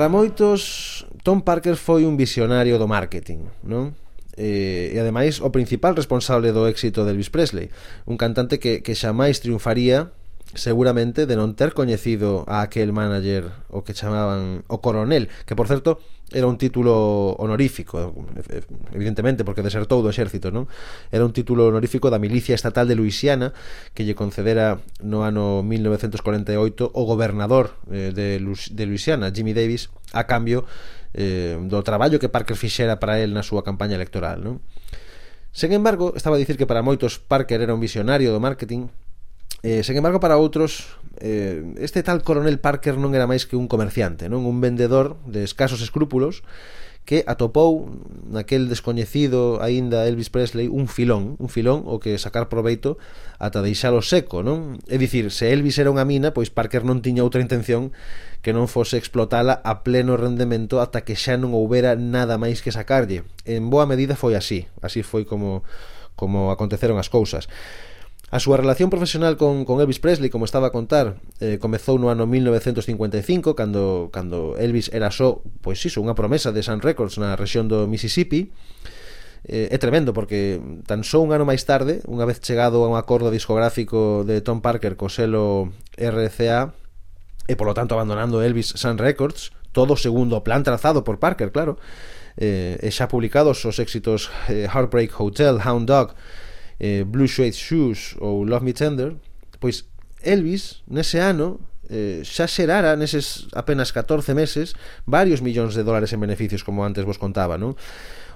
Para 0.00 0.08
moitos, 0.08 1.04
Tom 1.20 1.44
Parker 1.44 1.76
foi 1.76 2.08
un 2.08 2.16
visionario 2.16 2.80
do 2.80 2.88
marketing, 2.88 3.52
non? 3.60 3.92
eh, 4.32 4.88
e 4.88 4.96
ademais 4.96 5.44
o 5.44 5.52
principal 5.52 5.92
responsable 5.92 6.56
do 6.56 6.64
éxito 6.64 7.04
de 7.04 7.12
Elvis 7.12 7.28
Presley, 7.28 7.68
un 8.08 8.16
cantante 8.16 8.56
que, 8.56 8.80
que 8.80 8.96
xa 8.96 9.12
máis 9.12 9.44
triunfaría 9.44 10.08
seguramente 10.54 11.26
de 11.26 11.36
non 11.38 11.54
ter 11.54 11.76
coñecido 11.76 12.42
a 12.50 12.66
aquel 12.66 12.90
manager 12.90 13.54
o 13.70 13.86
que 13.86 13.94
chamaban 13.94 14.66
o 14.66 14.82
coronel, 14.82 15.30
que 15.46 15.54
por 15.54 15.70
certo 15.70 16.02
era 16.32 16.46
un 16.46 16.58
título 16.58 17.34
honorífico 17.38 18.14
evidentemente 18.94 19.44
porque 19.44 19.62
desertou 19.62 20.02
do 20.02 20.10
exército 20.10 20.54
non? 20.54 20.70
Era 21.10 21.26
un 21.26 21.34
título 21.34 21.66
honorífico 21.70 22.10
da 22.10 22.22
milicia 22.22 22.54
estatal 22.54 22.86
de 22.86 22.94
Luisiana 22.94 23.50
que 23.94 24.06
lle 24.06 24.14
concedera 24.14 24.78
no 25.02 25.26
ano 25.26 25.62
1948 25.66 26.94
o 26.94 27.02
gobernador 27.06 27.74
eh, 27.90 28.14
de, 28.14 28.38
de 28.38 28.84
Luisiana 28.86 29.34
Jimmy 29.34 29.54
Davis 29.54 29.90
a 30.14 30.26
cambio 30.30 30.66
eh, 31.14 31.58
do 31.58 31.82
traballo 31.82 32.22
que 32.22 32.30
Parker 32.30 32.54
fixera 32.54 33.02
para 33.02 33.18
él 33.18 33.34
na 33.34 33.42
súa 33.42 33.66
campaña 33.66 33.98
electoral 33.98 34.42
non? 34.42 34.62
Sen 35.50 35.74
embargo, 35.74 36.14
estaba 36.14 36.38
a 36.38 36.42
dicir 36.42 36.54
que 36.54 36.66
para 36.66 36.86
moitos 36.86 37.18
Parker 37.18 37.58
era 37.58 37.74
un 37.74 37.82
visionario 37.82 38.30
do 38.30 38.38
marketing 38.38 38.86
Eh, 39.62 39.84
sen 39.84 39.96
embargo, 39.96 40.20
para 40.24 40.40
outros, 40.40 40.96
eh, 41.20 41.60
este 41.76 42.00
tal 42.00 42.24
coronel 42.24 42.60
Parker 42.64 42.96
non 42.96 43.12
era 43.12 43.28
máis 43.28 43.44
que 43.44 43.60
un 43.60 43.68
comerciante, 43.68 44.32
non 44.32 44.48
un 44.48 44.64
vendedor 44.64 45.20
de 45.28 45.44
escasos 45.44 45.84
escrúpulos 45.84 46.40
que 47.04 47.24
atopou 47.26 47.90
naquel 48.28 48.68
descoñecido 48.68 49.58
aínda 49.64 50.06
Elvis 50.06 50.30
Presley 50.30 50.68
un 50.68 50.86
filón, 50.86 51.34
un 51.40 51.48
filón 51.48 51.84
o 51.88 51.98
que 51.98 52.16
sacar 52.20 52.48
proveito 52.48 52.96
ata 53.36 53.60
deixalo 53.60 54.00
seco, 54.00 54.40
non? 54.40 54.80
É 54.88 54.96
dicir, 54.96 55.28
se 55.28 55.52
Elvis 55.52 55.76
era 55.76 55.92
unha 55.92 56.08
mina, 56.08 56.32
pois 56.32 56.48
Parker 56.48 56.84
non 56.84 57.04
tiña 57.04 57.24
outra 57.24 57.42
intención 57.44 57.92
que 58.40 58.56
non 58.56 58.70
fose 58.70 58.96
explotala 58.96 59.60
a 59.60 59.84
pleno 59.84 60.16
rendemento 60.16 60.80
ata 60.80 61.04
que 61.04 61.16
xa 61.16 61.36
non 61.36 61.52
houbera 61.52 61.96
nada 62.00 62.40
máis 62.40 62.64
que 62.64 62.72
sacarlle. 62.72 63.28
En 63.44 63.68
boa 63.68 63.84
medida 63.84 64.16
foi 64.16 64.38
así, 64.38 64.68
así 64.80 65.04
foi 65.04 65.28
como 65.28 65.66
como 66.16 66.52
aconteceron 66.52 67.00
as 67.00 67.08
cousas. 67.08 67.48
A 68.30 68.38
súa 68.38 68.54
relación 68.54 68.94
profesional 68.94 69.34
con, 69.34 69.66
con 69.66 69.82
Elvis 69.82 69.98
Presley, 69.98 70.30
como 70.30 70.46
estaba 70.46 70.70
a 70.70 70.74
contar, 70.74 71.18
eh, 71.42 71.58
comezou 71.58 71.98
no 71.98 72.14
ano 72.14 72.30
1955, 72.30 73.58
cando, 73.58 74.06
cando 74.14 74.54
Elvis 74.54 74.86
era 74.94 75.10
só, 75.10 75.42
pois 75.66 75.82
iso, 75.82 75.98
unha 75.98 76.14
promesa 76.14 76.54
de 76.54 76.62
Sun 76.62 76.78
Records 76.78 77.18
na 77.18 77.34
rexión 77.34 77.66
do 77.66 77.90
Mississippi. 77.90 78.54
Eh, 79.50 79.74
é 79.74 79.78
tremendo, 79.82 80.14
porque 80.14 80.62
tan 80.86 81.02
só 81.02 81.18
un 81.18 81.34
ano 81.34 81.42
máis 81.42 81.66
tarde, 81.66 82.06
unha 82.06 82.22
vez 82.22 82.38
chegado 82.38 82.86
a 82.86 82.88
un 82.88 82.94
acordo 82.94 83.34
discográfico 83.34 84.22
de 84.22 84.38
Tom 84.46 84.62
Parker 84.62 84.94
co 84.94 85.10
selo 85.10 85.74
RCA, 85.98 86.70
e 87.50 87.58
polo 87.58 87.74
tanto 87.74 87.98
abandonando 87.98 88.46
Elvis 88.46 88.78
Sun 88.78 88.94
Records, 89.02 89.50
todo 89.74 89.98
segundo 89.98 90.38
o 90.38 90.46
plan 90.46 90.62
trazado 90.62 91.02
por 91.02 91.18
Parker, 91.18 91.50
claro, 91.50 91.82
eh, 92.38 92.78
e 92.78 92.94
xa 92.94 93.10
publicados 93.10 93.58
os 93.66 93.82
éxitos 93.82 94.30
eh, 94.46 94.70
Heartbreak 94.70 95.18
Hotel, 95.18 95.58
Hound 95.58 95.90
Dog, 95.90 96.14
eh, 96.80 97.04
Blue 97.06 97.28
Suede 97.28 97.54
Shoes 97.54 98.16
ou 98.18 98.42
Love 98.42 98.64
Me 98.64 98.74
Tender 98.74 99.14
pois 99.60 99.86
Elvis 100.24 100.82
nese 100.88 101.20
ano 101.20 101.60
eh, 101.92 102.24
xa 102.24 102.48
xerara 102.48 102.96
neses 102.96 103.46
apenas 103.52 103.92
14 103.92 104.32
meses 104.34 104.74
varios 105.04 105.44
millóns 105.44 105.76
de 105.76 105.84
dólares 105.84 106.10
en 106.16 106.24
beneficios 106.24 106.64
como 106.64 106.82
antes 106.82 107.04
vos 107.04 107.20
contaba 107.20 107.60
non? 107.60 107.76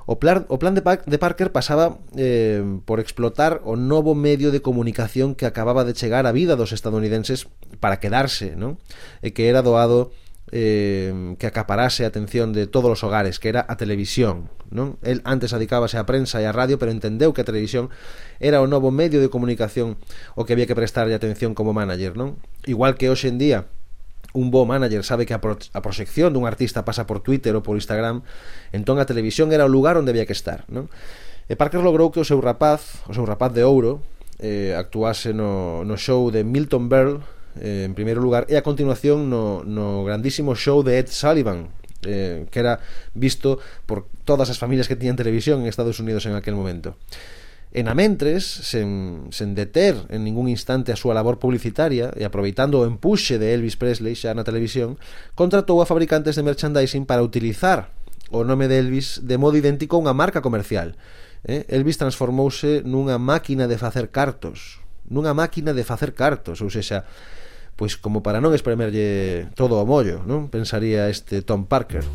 O 0.05 0.21
plan, 0.21 0.45
o 0.53 0.61
plan 0.61 0.77
de, 0.77 0.85
Park, 0.85 1.09
de 1.09 1.17
Parker 1.17 1.49
pasaba 1.49 1.97
eh, 2.13 2.61
por 2.85 3.01
explotar 3.01 3.65
o 3.65 3.73
novo 3.73 4.13
medio 4.13 4.53
de 4.53 4.61
comunicación 4.61 5.33
que 5.33 5.49
acababa 5.49 5.81
de 5.81 5.97
chegar 5.97 6.29
á 6.29 6.33
vida 6.37 6.61
dos 6.61 6.77
estadounidenses 6.77 7.49
para 7.81 8.05
quedarse, 8.05 8.53
non? 8.53 8.77
E 9.25 9.33
que 9.33 9.49
era 9.49 9.65
doado 9.65 10.13
eh, 10.55 11.35
que 11.43 11.51
acaparase 11.51 12.07
a 12.07 12.15
atención 12.15 12.55
de 12.55 12.71
todos 12.71 12.87
os 12.87 13.03
hogares, 13.03 13.43
que 13.43 13.51
era 13.51 13.67
a 13.67 13.75
televisión. 13.75 14.55
Non? 14.71 15.03
El 15.03 15.19
antes 15.27 15.51
adicábase 15.51 15.99
á 15.99 16.07
prensa 16.07 16.39
e 16.39 16.47
á 16.47 16.55
radio, 16.55 16.79
pero 16.79 16.95
entendeu 16.95 17.35
que 17.35 17.43
a 17.43 17.49
televisión 17.49 17.91
era 18.39 18.63
o 18.63 18.71
novo 18.71 18.95
medio 18.95 19.19
de 19.19 19.27
comunicación 19.35 19.99
o 20.39 20.47
que 20.47 20.55
había 20.55 20.71
que 20.71 20.79
prestarlle 20.79 21.19
atención 21.19 21.59
como 21.59 21.75
manager, 21.75 22.15
non? 22.15 22.39
Igual 22.71 22.95
que 22.95 23.11
hoxe 23.11 23.35
en 23.35 23.43
día 23.43 23.67
un 24.31 24.55
bo 24.55 24.63
manager 24.63 25.03
sabe 25.03 25.27
que 25.27 25.35
a, 25.35 25.43
pro 25.43 25.59
a 25.59 25.81
proxección 25.83 26.31
dun 26.31 26.47
artista 26.47 26.87
pasa 26.87 27.03
por 27.03 27.19
Twitter 27.19 27.59
ou 27.59 27.67
por 27.67 27.75
Instagram, 27.75 28.23
entón 28.71 29.03
a 29.03 29.11
televisión 29.11 29.51
era 29.51 29.67
o 29.67 29.71
lugar 29.71 29.99
onde 29.99 30.15
había 30.15 30.27
que 30.27 30.39
estar, 30.39 30.63
non? 30.71 30.87
E 31.51 31.59
Parker 31.59 31.83
logrou 31.83 32.15
que 32.15 32.23
o 32.23 32.27
seu 32.27 32.39
rapaz, 32.39 33.03
o 33.11 33.13
seu 33.13 33.27
rapaz 33.27 33.51
de 33.51 33.67
ouro, 33.67 34.07
eh, 34.39 34.79
actuase 34.79 35.35
no, 35.35 35.83
no 35.83 35.99
show 35.99 36.31
de 36.31 36.47
Milton 36.47 36.87
Berle 36.87 37.27
eh, 37.61 37.85
en 37.85 37.95
primeiro 37.95 38.23
lugar 38.23 38.47
e 38.49 38.57
a 38.57 38.67
continuación 38.67 39.31
no, 39.31 39.63
no 39.63 40.03
grandísimo 40.03 40.55
show 40.55 40.83
de 40.83 40.99
Ed 40.99 41.09
Sullivan 41.11 41.71
eh, 42.05 42.47
que 42.51 42.59
era 42.61 42.81
visto 43.15 43.59
por 43.87 44.07
todas 44.25 44.51
as 44.51 44.59
familias 44.61 44.89
que 44.89 44.97
tiñan 44.97 45.19
televisión 45.19 45.63
en 45.63 45.71
Estados 45.71 46.01
Unidos 46.01 46.27
en 46.27 46.35
aquel 46.35 46.55
momento 46.55 46.97
En 47.75 47.89
Amentres, 47.89 48.47
sen, 48.47 49.27
sen 49.35 49.59
deter 49.59 49.99
en 50.07 50.23
ningún 50.23 50.47
instante 50.47 50.95
a 50.95 50.97
súa 50.97 51.11
labor 51.11 51.43
publicitaria 51.43 52.15
e 52.15 52.23
aproveitando 52.23 52.79
o 52.79 52.87
empuxe 52.87 53.35
de 53.35 53.51
Elvis 53.51 53.75
Presley 53.75 54.15
xa 54.15 54.31
na 54.31 54.47
televisión, 54.47 54.95
contratou 55.35 55.83
a 55.83 55.89
fabricantes 55.91 56.39
de 56.39 56.47
merchandising 56.47 57.03
para 57.03 57.27
utilizar 57.27 57.91
o 58.31 58.47
nome 58.47 58.71
de 58.71 58.79
Elvis 58.79 59.27
de 59.27 59.43
modo 59.43 59.59
idéntico 59.59 59.99
a 59.99 60.07
unha 60.07 60.15
marca 60.15 60.39
comercial. 60.39 60.95
Eh? 61.43 61.67
Elvis 61.67 61.99
transformouse 61.99 62.87
nunha 62.87 63.19
máquina 63.19 63.67
de 63.67 63.75
facer 63.75 64.15
cartos, 64.15 64.79
nunha 65.11 65.35
máquina 65.35 65.75
de 65.75 65.83
facer 65.83 66.15
cartos, 66.15 66.63
ou 66.63 66.71
sexa, 66.71 67.03
pois 67.77 67.97
como 67.99 68.23
para 68.23 68.41
non 68.41 68.55
espremerlle 68.55 69.51
todo 69.59 69.83
o 69.83 69.87
mollo, 69.87 70.23
non? 70.25 70.47
Pensaría 70.49 71.11
este 71.11 71.43
Tom 71.43 71.67
Parker. 71.67 72.07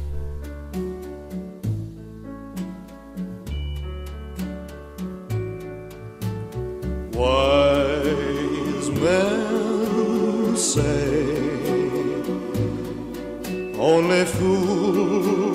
Wise 7.19 8.91
men 8.95 10.55
say 10.55 11.39
Only 13.79 14.25
fools 14.25 15.48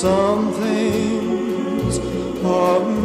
some 0.00 0.52
things 0.52 1.98
are 2.44 2.97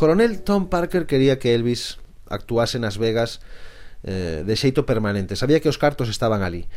coronel 0.00 0.40
Tom 0.40 0.72
Parker 0.72 1.04
quería 1.04 1.38
que 1.38 1.52
Elvis 1.52 2.00
actuase 2.24 2.80
nas 2.80 2.96
Vegas 2.96 3.44
eh, 4.00 4.40
de 4.48 4.54
xeito 4.56 4.88
permanente. 4.88 5.36
Sabía 5.36 5.60
que 5.60 5.68
os 5.68 5.76
cartos 5.76 6.08
estaban 6.08 6.40
ali. 6.40 6.72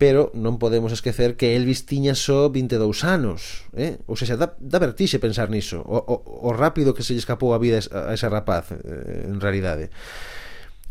Pero 0.00 0.32
non 0.32 0.56
podemos 0.56 0.88
esquecer 0.88 1.36
que 1.36 1.52
Elvis 1.52 1.84
tiña 1.84 2.16
só 2.16 2.48
22 2.48 2.80
anos 3.04 3.68
eh? 3.76 4.00
Ou 4.08 4.16
seja, 4.16 4.40
dá, 4.40 4.56
dá 4.56 4.80
vertixe 4.80 5.20
pensar 5.20 5.52
niso 5.52 5.84
o, 5.84 6.00
o, 6.00 6.48
o 6.48 6.50
rápido 6.56 6.96
que 6.96 7.04
se 7.04 7.12
lle 7.12 7.20
escapou 7.20 7.52
a 7.52 7.60
vida 7.60 7.80
a 7.92 8.12
ese 8.16 8.28
rapaz 8.28 8.72
eh, 8.72 9.28
En 9.28 9.40
realidade 9.40 9.88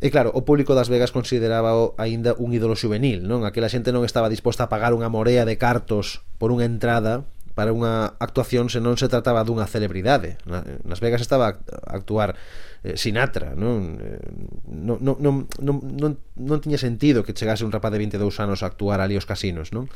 E 0.02 0.10
claro, 0.10 0.34
o 0.34 0.42
público 0.42 0.74
das 0.74 0.90
Vegas 0.90 1.14
consideraba 1.14 1.78
-o 1.78 1.94
aínda 2.02 2.34
un 2.38 2.50
ídolo 2.54 2.74
juvenil, 2.74 3.26
non? 3.30 3.46
Aquela 3.46 3.70
xente 3.70 3.94
non 3.94 4.06
estaba 4.06 4.30
disposta 4.30 4.66
a 4.66 4.72
pagar 4.74 4.94
unha 4.98 5.10
morea 5.10 5.46
de 5.46 5.58
cartos 5.62 6.26
por 6.42 6.50
unha 6.50 6.66
entrada 6.66 7.30
para 7.56 7.72
unha 7.72 8.20
actuación 8.20 8.68
se 8.68 8.84
non 8.84 9.00
se 9.00 9.08
trataba 9.08 9.48
dunha 9.48 9.64
celebridade. 9.64 10.36
Nas 10.84 11.00
Vegas 11.00 11.24
estaba 11.24 11.56
a 11.56 11.92
actuar 11.96 12.36
eh, 12.84 13.00
Sinatra, 13.00 13.56
non? 13.56 13.96
Eh, 13.96 14.20
non, 14.68 15.00
non, 15.00 15.16
non, 15.24 15.36
non, 15.64 15.76
non, 15.80 16.12
non 16.36 16.58
tiña 16.60 16.76
sentido 16.76 17.24
que 17.24 17.32
chegase 17.32 17.64
un 17.64 17.72
rapaz 17.72 17.96
de 17.96 18.04
22 18.04 18.44
anos 18.44 18.60
a 18.62 18.68
actuar 18.68 19.00
ali 19.00 19.16
aos 19.16 19.24
casinos, 19.24 19.72
non? 19.72 19.88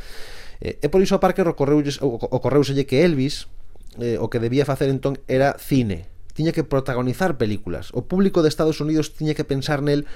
Eh, 0.63 0.79
e 0.79 0.87
por 0.87 1.03
iso 1.03 1.19
a 1.19 1.21
Parker 1.21 1.51
ocorreuselle 1.51 2.87
que 2.87 3.03
Elvis 3.03 3.51
eh, 3.99 4.15
o 4.15 4.31
que 4.31 4.39
debía 4.39 4.63
facer 4.63 4.87
entón 4.87 5.19
era 5.27 5.59
cine, 5.59 6.07
tiña 6.31 6.55
que 6.55 6.63
protagonizar 6.63 7.35
películas. 7.35 7.91
O 7.91 8.07
público 8.07 8.39
de 8.39 8.47
Estados 8.47 8.79
Unidos 8.79 9.11
tiña 9.11 9.35
que 9.35 9.43
pensar 9.43 9.83
nel 9.83 10.07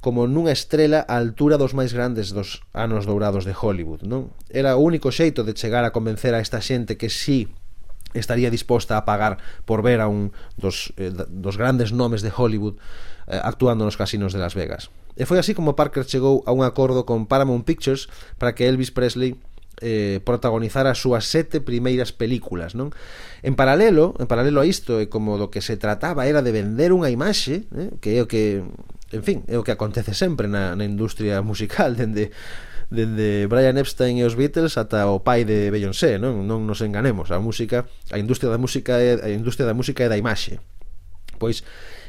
como 0.00 0.24
nunha 0.24 0.56
estrela 0.56 1.04
á 1.04 1.20
altura 1.20 1.60
dos 1.60 1.76
máis 1.76 1.92
grandes 1.92 2.32
dos 2.32 2.64
anos 2.72 3.04
dourados 3.04 3.44
de 3.44 3.52
Hollywood, 3.52 4.04
non? 4.08 4.32
Era 4.48 4.76
o 4.76 4.84
único 4.84 5.12
xeito 5.12 5.44
de 5.44 5.52
chegar 5.52 5.84
a 5.84 5.92
convencer 5.92 6.32
a 6.32 6.40
esta 6.40 6.64
xente 6.64 6.96
que 6.96 7.12
si 7.12 7.46
sí 7.46 7.60
estaría 8.14 8.50
disposta 8.50 8.96
a 8.96 9.04
pagar 9.04 9.38
por 9.64 9.82
ver 9.82 10.00
a 10.00 10.08
un 10.08 10.32
dos, 10.56 10.92
eh, 10.96 11.12
dos 11.12 11.56
grandes 11.56 11.92
nomes 11.92 12.22
de 12.22 12.32
Hollywood 12.34 12.76
eh, 13.28 13.38
actuando 13.42 13.84
nos 13.84 13.96
casinos 13.96 14.32
de 14.32 14.40
Las 14.40 14.54
Vegas. 14.54 14.90
E 15.14 15.26
foi 15.26 15.38
así 15.38 15.54
como 15.54 15.76
Parker 15.76 16.06
chegou 16.06 16.42
a 16.46 16.52
un 16.54 16.64
acordo 16.64 17.04
con 17.04 17.26
Paramount 17.28 17.66
Pictures 17.66 18.08
para 18.38 18.54
que 18.54 18.66
Elvis 18.66 18.90
Presley 18.90 19.36
eh, 19.80 20.20
protagonizar 20.24 20.86
as 20.86 20.98
súas 20.98 21.28
sete 21.28 21.60
primeiras 21.60 22.12
películas 22.12 22.76
non 22.76 22.92
en 23.40 23.56
paralelo 23.56 24.12
en 24.20 24.28
paralelo 24.28 24.60
a 24.60 24.68
isto 24.68 25.00
e 25.00 25.08
como 25.08 25.40
do 25.40 25.48
que 25.48 25.64
se 25.64 25.80
trataba 25.80 26.28
era 26.28 26.44
de 26.44 26.52
vender 26.52 26.92
unha 26.92 27.08
imaxe 27.08 27.64
eh, 27.72 27.90
que 28.00 28.16
é 28.16 28.20
o 28.20 28.28
que 28.28 28.60
en 29.10 29.22
fin, 29.22 29.38
é 29.50 29.58
o 29.58 29.64
que 29.66 29.74
acontece 29.74 30.14
sempre 30.14 30.46
na, 30.46 30.74
na 30.78 30.86
industria 30.86 31.42
musical 31.42 31.94
dende 32.00 32.30
dende 32.90 33.46
Brian 33.46 33.78
Epstein 33.78 34.18
e 34.18 34.26
os 34.26 34.34
Beatles 34.34 34.74
ata 34.74 35.06
o 35.06 35.22
pai 35.22 35.46
de 35.46 35.70
Beyoncé, 35.70 36.18
non? 36.18 36.46
Non 36.46 36.66
nos 36.66 36.82
enganemos, 36.82 37.30
a 37.30 37.38
música, 37.38 37.86
a 38.10 38.18
industria 38.18 38.50
da 38.50 38.58
música 38.58 38.98
é 38.98 39.18
a 39.18 39.30
industria 39.30 39.66
da 39.66 39.74
música 39.78 40.02
é 40.02 40.08
da 40.10 40.18
imaxe. 40.18 40.58
Pois 41.38 41.62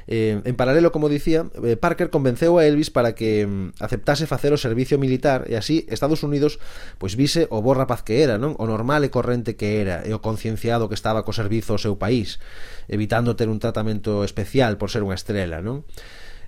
Eh, 0.07 0.41
en 0.45 0.55
paralelo, 0.55 0.91
como 0.91 1.09
dicía, 1.09 1.45
eh, 1.63 1.77
Parker 1.77 2.09
convenceu 2.09 2.57
a 2.57 2.65
Elvis 2.65 2.89
para 2.89 3.13
que 3.13 3.45
mm, 3.45 3.77
aceptase 3.79 4.25
facer 4.25 4.53
o 4.53 4.59
servicio 4.59 4.97
militar 4.97 5.45
e 5.47 5.55
así 5.55 5.85
Estados 5.89 6.25
Unidos 6.25 6.57
pois 6.97 7.13
vise 7.13 7.45
o 7.53 7.61
bo 7.61 7.77
rapaz 7.77 8.01
que 8.01 8.19
era, 8.19 8.41
non? 8.41 8.57
O 8.57 8.65
normal 8.65 9.05
e 9.05 9.13
corrente 9.13 9.53
que 9.53 9.79
era 9.79 10.01
e 10.03 10.11
o 10.11 10.23
concienciado 10.23 10.89
que 10.89 10.97
estaba 10.97 11.23
co 11.23 11.31
servizo 11.31 11.77
ao 11.77 11.81
seu 11.81 11.95
país, 12.01 12.41
evitando 12.89 13.37
ter 13.37 13.47
un 13.49 13.61
tratamento 13.61 14.25
especial 14.25 14.75
por 14.81 14.89
ser 14.89 15.05
unha 15.05 15.17
estrela, 15.17 15.61
non? 15.61 15.85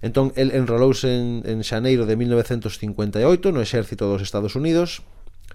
Entón, 0.04 0.34
el 0.36 0.52
enrolouse 0.52 1.08
en, 1.08 1.44
en 1.48 1.64
xaneiro 1.64 2.04
de 2.06 2.20
1958 2.20 3.56
no 3.56 3.64
exército 3.64 4.12
dos 4.12 4.22
Estados 4.22 4.60
Unidos, 4.60 5.08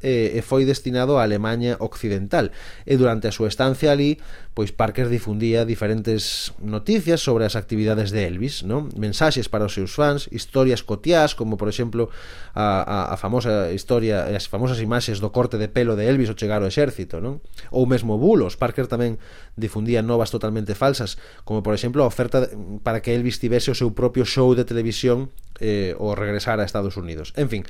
eh, 0.03 0.35
e 0.37 0.41
foi 0.43 0.65
destinado 0.65 1.19
a 1.19 1.23
Alemanha 1.23 1.77
Occidental 1.81 2.51
e 2.87 2.95
durante 2.97 3.29
a 3.29 3.33
súa 3.33 3.49
estancia 3.49 3.91
ali 3.91 4.19
pois 4.59 4.75
Parker 4.75 5.07
difundía 5.07 5.63
diferentes 5.63 6.51
noticias 6.59 7.23
sobre 7.23 7.47
as 7.47 7.55
actividades 7.55 8.11
de 8.11 8.27
Elvis 8.27 8.67
non? 8.67 8.91
mensaxes 8.99 9.47
para 9.47 9.71
os 9.71 9.75
seus 9.75 9.95
fans 9.95 10.27
historias 10.35 10.83
cotiás 10.83 11.39
como 11.39 11.55
por 11.55 11.71
exemplo 11.71 12.11
a, 12.59 12.83
a, 12.83 12.99
a 13.15 13.17
famosa 13.17 13.71
historia 13.71 14.27
as 14.35 14.51
famosas 14.51 14.83
imaxes 14.83 15.23
do 15.23 15.31
corte 15.31 15.63
de 15.63 15.71
pelo 15.71 15.95
de 15.95 16.11
Elvis 16.11 16.27
ao 16.27 16.35
chegar 16.35 16.59
ao 16.63 16.71
exército 16.71 17.23
non? 17.23 17.39
ou 17.71 17.87
mesmo 17.87 18.19
bulos 18.19 18.59
Parker 18.59 18.91
tamén 18.91 19.23
difundía 19.55 20.03
novas 20.03 20.35
totalmente 20.35 20.75
falsas 20.75 21.23
como 21.47 21.63
por 21.63 21.79
exemplo 21.79 22.03
a 22.03 22.11
oferta 22.11 22.51
para 22.83 22.99
que 22.99 23.15
Elvis 23.15 23.39
tivese 23.39 23.71
o 23.71 23.79
seu 23.79 23.95
propio 23.95 24.27
show 24.27 24.59
de 24.59 24.67
televisión 24.67 25.31
eh, 25.63 25.95
ou 26.03 26.19
regresar 26.19 26.59
a 26.59 26.67
Estados 26.67 26.99
Unidos 26.99 27.31
en 27.39 27.47
fin 27.47 27.63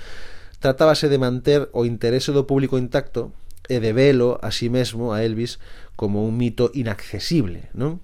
tratábase 0.58 1.08
de 1.08 1.18
manter 1.18 1.68
o 1.72 1.84
interese 1.84 2.32
do 2.32 2.46
público 2.46 2.78
intacto 2.78 3.32
e 3.68 3.78
de 3.78 3.92
velo 3.92 4.38
a 4.42 4.50
sí 4.50 4.68
mesmo 4.70 5.12
a 5.14 5.22
Elvis 5.22 5.58
como 5.94 6.24
un 6.24 6.36
mito 6.36 6.70
inaccesible, 6.74 7.70
non? 7.74 8.00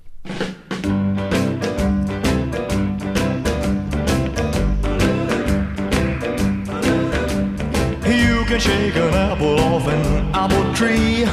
You 8.05 8.45
can 8.47 8.61
shake 8.61 8.97
an 8.97 9.15
apple 9.15 9.59
off 9.59 9.89
an 9.89 10.31
apple 10.35 10.67
tree 10.75 11.25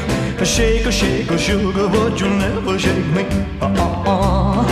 Shake 0.44 0.88
a 0.88 0.92
shake 0.92 1.30
a 1.30 1.38
sugar 1.38 1.88
but 1.88 2.20
you'll 2.20 2.32
never 2.32 2.80
shake 2.80 3.06
me 3.14 3.24
uh 3.62 3.70
-uh 3.70 4.06
-uh. 4.06 4.66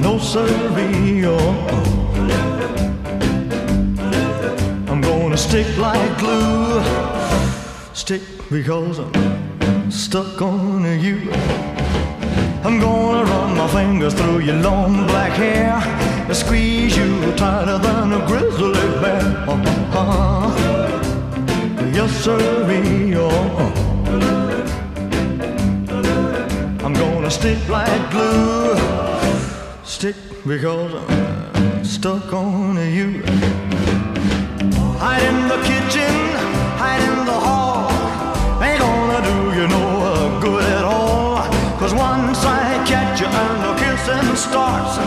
No 0.00 0.16
siree 0.18 1.26
uh 1.26 1.36
-uh. 1.36 1.97
Stick 5.48 5.78
like 5.78 6.18
glue. 6.18 6.82
Stick 7.94 8.22
because 8.50 8.98
I'm 8.98 9.90
stuck 9.90 10.42
on 10.42 10.84
you. 11.00 11.30
I'm 12.66 12.78
gonna 12.78 13.24
run 13.24 13.56
my 13.56 13.66
fingers 13.68 14.12
through 14.12 14.40
your 14.40 14.56
long 14.56 15.06
black 15.06 15.32
hair 15.32 15.72
and 16.28 16.36
squeeze 16.36 16.94
you 16.98 17.34
tighter 17.36 17.78
than 17.78 18.12
a 18.12 18.26
grizzly 18.26 18.88
bear. 19.00 19.22
Uh-huh. 19.48 20.50
Yes, 21.94 22.12
sir, 22.24 22.38
oh. 23.16 23.72
I'm 26.84 26.92
gonna 26.92 27.30
stick 27.30 27.60
like 27.70 28.10
glue. 28.10 28.76
Stick 29.82 30.16
because 30.46 30.92
I'm 30.94 31.84
stuck 31.84 32.34
on 32.34 32.76
you. 32.92 33.67
Hide 35.00 35.22
in 35.22 35.46
the 35.46 35.58
kitchen, 35.62 36.14
hide 36.82 37.02
in 37.08 37.24
the 37.24 37.38
hall. 37.46 37.86
Ain't 38.60 38.80
gonna 38.80 39.20
do 39.30 39.38
you 39.56 39.66
no 39.68 40.40
good 40.40 40.64
at 40.64 40.84
all. 40.84 41.38
Cause 41.78 41.94
once 41.94 42.44
I 42.44 42.82
catch 42.84 43.20
you 43.20 43.28
and 43.28 43.58
the 43.62 43.74
kissing 43.78 44.34
starts, 44.34 44.98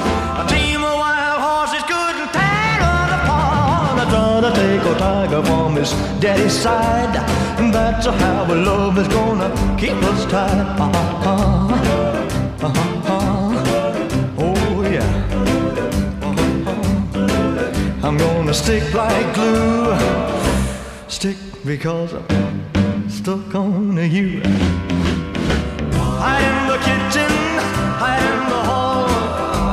a 0.42 0.44
team 0.48 0.82
of 0.82 0.96
wild 1.04 1.42
horses 1.44 1.84
couldn't 1.92 2.32
tear 2.32 2.80
us 2.96 3.12
apart. 3.20 4.00
I 4.00 4.06
try 4.14 4.40
to 4.48 4.52
take 4.62 4.84
a 4.94 4.96
tiger 4.98 5.44
from 5.44 5.76
his 5.76 5.92
daddy's 6.22 6.54
side. 6.54 7.16
And 7.60 7.74
that's 7.74 8.06
how 8.06 8.46
our 8.46 8.56
love 8.56 8.98
is 8.98 9.10
gonna 9.10 9.50
keep 9.78 10.00
us 10.12 10.26
tied. 10.32 12.11
Stick 18.54 18.94
like 18.94 19.34
glue. 19.34 19.96
Stick 21.08 21.38
because 21.66 22.14
I'm 22.14 23.10
stuck 23.10 23.56
on 23.56 23.96
you. 23.98 24.42
Hide 26.20 26.44
in 26.52 26.60
the 26.68 26.78
kitchen, 26.84 27.32
hide 28.02 28.20
in 28.20 28.50
the 28.50 28.62
hall. 28.70 29.08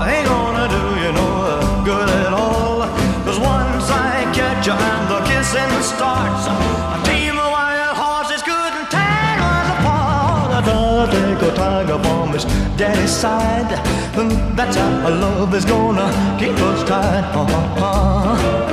Ain't 0.06 0.26
gonna 0.26 0.68
do 0.68 0.84
you 1.02 1.12
no 1.12 1.84
good 1.84 2.08
at 2.08 2.32
all. 2.32 2.86
Cause 3.24 3.40
once 3.40 3.90
I 3.90 4.30
catch 4.32 4.66
you 4.66 4.74
and 4.74 5.04
the 5.10 5.20
kissing 5.26 5.82
starts, 5.82 6.46
a 6.46 6.98
team 7.08 7.36
of 7.36 7.50
wild 7.50 7.96
horses 7.96 8.42
couldn't 8.42 8.90
tear 8.90 9.38
us 9.52 9.68
apart. 9.74 10.54
I 10.54 10.62
thought 10.62 11.10
take 11.10 11.42
a 11.50 11.56
tiger 11.56 11.98
from 12.04 12.32
his 12.32 12.44
daddy's 12.76 13.10
side. 13.10 13.72
And 14.18 14.56
that's 14.56 14.76
how 14.76 15.08
love 15.08 15.54
is 15.54 15.64
gonna 15.64 16.08
keep 16.38 16.56
us 16.70 16.88
tied. 16.88 17.24
Uh-huh. 17.34 18.67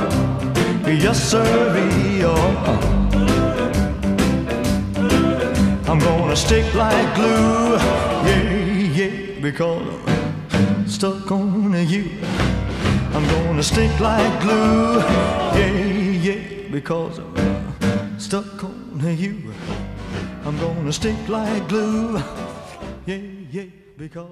Yes, 0.97 1.31
sir. 1.31 1.43
Uh-huh. 2.23 2.95
I'm 5.87 5.99
gonna 5.99 6.35
stick 6.35 6.73
like 6.73 7.15
glue. 7.15 7.75
Yeah, 8.25 8.43
yeah, 8.99 9.39
because 9.41 9.87
I'm 10.51 10.87
stuck 10.87 11.31
on 11.31 11.73
you. 11.87 12.09
I'm 13.13 13.27
gonna 13.27 13.61
stick 13.63 13.99
like 13.99 14.41
glue. 14.41 14.99
Yeah, 15.59 15.71
yeah, 16.27 16.69
because 16.71 17.19
I'm 17.19 18.19
stuck 18.19 18.63
on 18.63 19.17
you. 19.17 19.53
I'm 20.45 20.57
gonna 20.57 20.93
stick 20.93 21.27
like 21.27 21.67
glue. 21.67 22.21
Yeah, 23.05 23.21
yeah. 23.51 23.84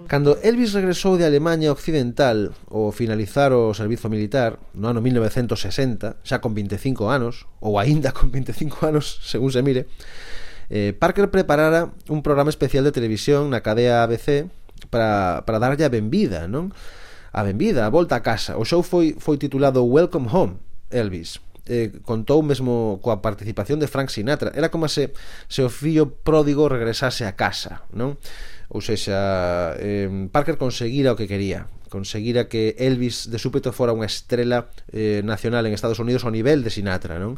Cando 0.07 0.35
Elvis 0.43 0.75
regresou 0.75 1.15
de 1.15 1.23
Alemanha 1.23 1.71
Occidental 1.71 2.51
ao 2.67 2.91
finalizar 2.91 3.55
o 3.55 3.71
servizo 3.71 4.11
militar 4.11 4.59
no 4.75 4.91
ano 4.91 4.99
1960, 4.99 6.19
xa 6.19 6.37
con 6.43 6.51
25 6.51 7.07
anos, 7.07 7.47
ou 7.63 7.79
aínda 7.79 8.11
con 8.11 8.27
25 8.27 8.83
anos, 8.83 9.23
según 9.23 9.55
se 9.55 9.63
mire, 9.63 9.87
eh, 10.67 10.91
Parker 10.91 11.31
preparara 11.31 11.95
un 12.11 12.19
programa 12.19 12.51
especial 12.51 12.83
de 12.83 12.91
televisión 12.91 13.47
na 13.55 13.63
cadea 13.63 14.03
ABC 14.03 14.51
para, 14.91 15.47
para 15.47 15.63
darlle 15.63 15.87
a 15.87 15.93
benvida, 15.93 16.51
non? 16.51 16.75
A 17.31 17.47
benvida, 17.47 17.87
a 17.87 17.93
volta 17.93 18.19
a 18.19 18.25
casa. 18.25 18.59
O 18.59 18.67
show 18.67 18.83
foi, 18.83 19.15
foi 19.15 19.39
titulado 19.39 19.87
Welcome 19.87 20.27
Home, 20.27 20.59
Elvis 20.91 21.39
eh, 21.67 21.91
contou 22.03 22.43
mesmo 22.43 22.99
coa 22.99 23.23
participación 23.23 23.79
de 23.79 23.87
Frank 23.87 24.11
Sinatra 24.11 24.51
era 24.55 24.67
como 24.67 24.87
se, 24.91 25.15
se 25.47 25.63
o 25.63 25.71
fillo 25.71 26.11
pródigo 26.11 26.67
regresase 26.67 27.23
a 27.23 27.39
casa 27.39 27.87
non? 27.95 28.19
Ou 28.73 28.81
seja, 28.81 29.77
eh, 29.77 30.09
Parker 30.33 30.57
conseguira 30.57 31.13
o 31.13 31.17
que 31.17 31.29
quería 31.29 31.69
conseguira 31.93 32.49
que 32.49 32.73
Elvis 32.79 33.29
de 33.29 33.37
súpeto 33.37 33.69
fora 33.69 33.93
unha 33.93 34.09
estrela 34.09 34.73
eh, 34.89 35.21
nacional 35.21 35.69
en 35.69 35.77
Estados 35.77 36.01
Unidos 36.01 36.25
ao 36.25 36.33
nivel 36.33 36.65
de 36.65 36.73
Sinatra, 36.73 37.21
non? 37.21 37.37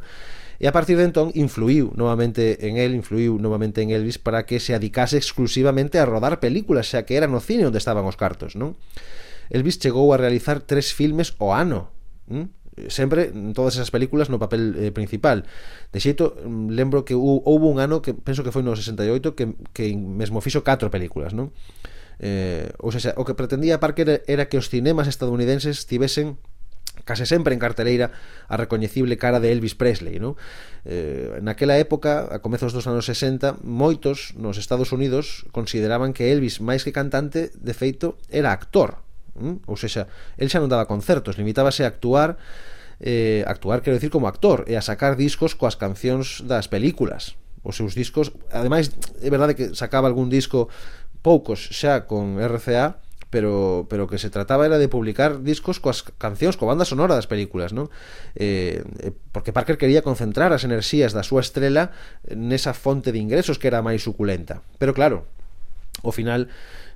E 0.55 0.71
a 0.71 0.71
partir 0.71 0.95
de 0.95 1.03
entón 1.03 1.35
influiu 1.35 1.91
novamente 1.99 2.63
en 2.63 2.79
el, 2.79 2.95
influiu 2.95 3.35
novamente 3.35 3.83
en 3.83 3.91
Elvis 3.91 4.15
para 4.15 4.47
que 4.47 4.63
se 4.63 4.71
adicase 4.71 5.19
exclusivamente 5.19 5.99
a 5.99 6.07
rodar 6.07 6.39
películas, 6.39 6.87
xa 6.87 7.03
que 7.03 7.19
era 7.19 7.27
no 7.27 7.43
cine 7.43 7.67
onde 7.67 7.83
estaban 7.83 8.07
os 8.07 8.15
cartos, 8.15 8.55
non? 8.55 8.79
Elvis 9.51 9.75
chegou 9.75 10.15
a 10.15 10.17
realizar 10.17 10.63
tres 10.63 10.95
filmes 10.95 11.35
o 11.35 11.51
ano, 11.51 11.91
¿m? 12.31 12.47
sempre 12.87 13.31
en 13.31 13.53
todas 13.53 13.75
esas 13.75 13.91
películas 13.91 14.29
no 14.29 14.39
papel 14.39 14.75
eh, 14.75 14.91
principal. 14.91 15.47
De 15.91 15.99
xeito, 15.99 16.35
mm, 16.35 16.75
lembro 16.75 17.07
que 17.07 17.15
houve 17.15 17.67
un 17.67 17.79
ano 17.79 18.01
que 18.03 18.13
penso 18.13 18.43
que 18.43 18.51
foi 18.51 18.63
no 18.63 18.75
68 18.75 19.35
que, 19.35 19.55
que 19.71 19.95
mesmo 19.95 20.43
fixo 20.43 20.63
catro 20.63 20.91
películas, 20.91 21.31
non? 21.31 21.55
Eh, 22.19 22.71
ou 22.79 22.91
seja, 22.91 23.15
o 23.19 23.23
que 23.27 23.35
pretendía 23.35 23.79
Parker 23.79 24.23
era 24.27 24.47
que 24.47 24.59
os 24.59 24.71
cinemas 24.71 25.07
estadounidenses 25.07 25.87
tivesen 25.87 26.39
case 27.03 27.27
sempre 27.27 27.53
en 27.53 27.59
carteleira 27.59 28.11
a 28.47 28.55
recoñecible 28.55 29.19
cara 29.19 29.39
de 29.39 29.51
Elvis 29.51 29.75
Presley, 29.75 30.19
non? 30.19 30.39
Eh, 30.87 31.39
naquela 31.43 31.75
época, 31.79 32.27
a 32.27 32.39
comezos 32.39 32.71
dos 32.71 32.87
anos 32.87 33.07
60, 33.07 33.59
moitos 33.63 34.33
nos 34.39 34.55
Estados 34.55 34.91
Unidos 34.95 35.47
consideraban 35.51 36.15
que 36.15 36.31
Elvis, 36.31 36.63
máis 36.63 36.87
que 36.87 36.95
cantante, 36.95 37.51
de 37.51 37.73
feito, 37.75 38.15
era 38.31 38.55
actor, 38.55 39.04
¿Mm? 39.35 39.67
Ou 39.67 39.75
seja, 39.75 40.07
el 40.39 40.47
xa 40.47 40.63
non 40.63 40.71
daba 40.71 40.87
concertos, 40.87 41.35
limitábase 41.35 41.83
a 41.83 41.91
actuar 41.91 42.39
eh, 43.03 43.43
actuar, 43.47 43.83
quero 43.83 43.99
decir, 43.99 44.09
como 44.09 44.31
actor 44.31 44.63
e 44.71 44.79
a 44.79 44.83
sacar 44.83 45.19
discos 45.19 45.53
coas 45.59 45.75
cancións 45.75 46.43
das 46.47 46.71
películas 46.71 47.35
os 47.65 47.75
seus 47.75 47.97
discos 47.97 48.31
ademais, 48.53 48.93
é 49.19 49.29
verdade 49.33 49.57
que 49.57 49.73
sacaba 49.73 50.07
algún 50.07 50.29
disco 50.29 50.69
poucos 51.25 51.73
xa 51.73 52.05
con 52.05 52.37
RCA 52.37 53.01
pero 53.33 53.89
pero 53.89 54.05
que 54.05 54.21
se 54.21 54.29
trataba 54.29 54.69
era 54.69 54.77
de 54.77 54.87
publicar 54.87 55.41
discos 55.41 55.81
coas 55.81 56.05
cancións, 56.21 56.55
coa 56.55 56.71
banda 56.71 56.85
sonora 56.85 57.17
das 57.17 57.25
películas, 57.25 57.73
non? 57.73 57.89
Eh, 58.37 58.85
eh, 59.01 59.11
porque 59.33 59.51
Parker 59.51 59.81
quería 59.81 60.05
concentrar 60.05 60.53
as 60.53 60.63
enerxías 60.63 61.11
da 61.11 61.25
súa 61.25 61.41
estrela 61.41 61.91
nesa 62.29 62.77
fonte 62.77 63.09
de 63.09 63.19
ingresos 63.19 63.57
que 63.57 63.67
era 63.67 63.81
máis 63.81 64.05
suculenta. 64.05 64.61
Pero 64.77 64.93
claro, 64.93 65.25
ao 66.05 66.13
final 66.13 66.47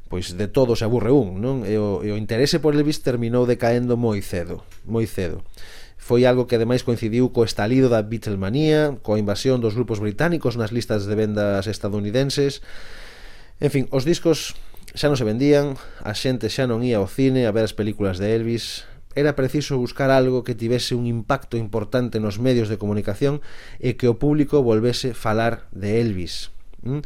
pois 0.09 0.35
de 0.35 0.49
todo 0.49 0.75
se 0.75 0.83
aburre 0.83 1.13
un, 1.13 1.37
non? 1.39 1.63
E 1.63 1.77
o, 1.77 2.01
e 2.01 2.09
o 2.09 2.17
interese 2.17 2.57
por 2.57 2.73
Elvis 2.73 3.05
terminou 3.05 3.45
decaendo 3.45 3.95
moi 3.95 4.19
cedo, 4.25 4.65
moi 4.83 5.05
cedo. 5.05 5.45
Foi 6.01 6.25
algo 6.25 6.49
que 6.49 6.57
ademais 6.57 6.81
coincidiu 6.81 7.29
co 7.29 7.45
estalido 7.45 7.87
da 7.87 8.01
Beatlemanía, 8.01 8.97
coa 9.05 9.21
invasión 9.21 9.61
dos 9.61 9.77
grupos 9.77 10.01
británicos 10.01 10.57
nas 10.57 10.73
listas 10.73 11.05
de 11.05 11.13
vendas 11.13 11.69
estadounidenses. 11.69 12.65
En 13.61 13.69
fin, 13.69 13.85
os 13.93 14.03
discos 14.03 14.57
xa 14.97 15.13
non 15.13 15.19
se 15.21 15.27
vendían, 15.29 15.77
a 16.01 16.17
xente 16.17 16.49
xa 16.49 16.65
non 16.65 16.81
ía 16.81 16.97
ao 16.97 17.05
cine 17.05 17.45
a 17.45 17.53
ver 17.53 17.61
as 17.61 17.77
películas 17.77 18.17
de 18.17 18.33
Elvis, 18.33 18.89
era 19.13 19.35
preciso 19.37 19.77
buscar 19.77 20.09
algo 20.09 20.41
que 20.41 20.57
tivese 20.57 20.95
un 20.95 21.05
impacto 21.05 21.57
importante 21.57 22.17
nos 22.17 22.41
medios 22.41 22.69
de 22.69 22.81
comunicación 22.81 23.41
e 23.77 23.93
que 23.93 24.09
o 24.09 24.17
público 24.17 24.65
volvese 24.65 25.13
falar 25.13 25.69
de 25.69 26.01
Elvis. 26.01 26.49
¿Mm? 26.81 27.05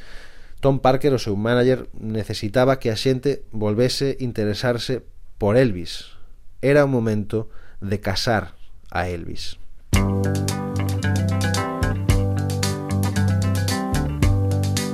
Tom 0.64 0.80
Parker, 0.80 1.12
o 1.12 1.20
seu 1.20 1.36
manager, 1.36 1.92
necesitaba 1.92 2.80
que 2.80 2.88
a 2.88 2.96
xente 2.96 3.44
volvese 3.52 4.16
interesarse 4.24 5.04
por 5.36 5.60
Elvis. 5.60 6.16
Era 6.64 6.88
o 6.88 6.88
momento 6.88 7.52
de 7.84 8.00
casar 8.00 8.56
a 8.88 9.12
Elvis. 9.12 9.60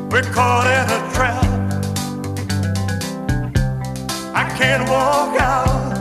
We're 0.09 0.25
caught 0.33 0.65
in 0.65 0.89
a 0.89 1.01
trap. 1.13 1.45
I 4.33 4.49
can't 4.57 4.89
walk 4.89 5.37
out 5.37 5.93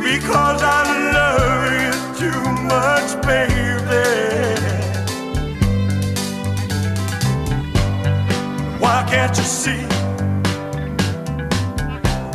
because 0.00 0.62
I 0.64 0.88
love 1.12 1.68
you 1.84 1.92
too 2.16 2.40
much, 2.64 3.12
baby. 3.28 4.29
Why 9.00 9.08
can't 9.08 9.34
you 9.34 9.44
see 9.44 9.82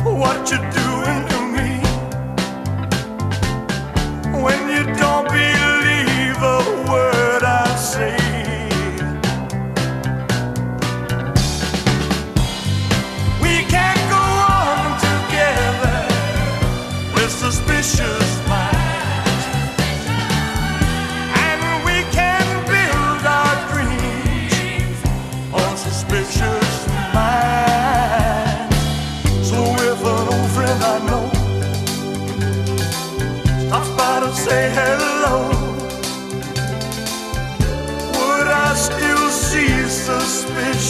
what 0.02 0.50
you're 0.50 0.68
doing 0.82 1.20
to 1.30 1.38
me? 1.54 1.70
When 4.42 4.60
you 4.74 4.82
don't 4.96 5.28
believe 5.28 5.55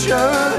future 0.07 0.56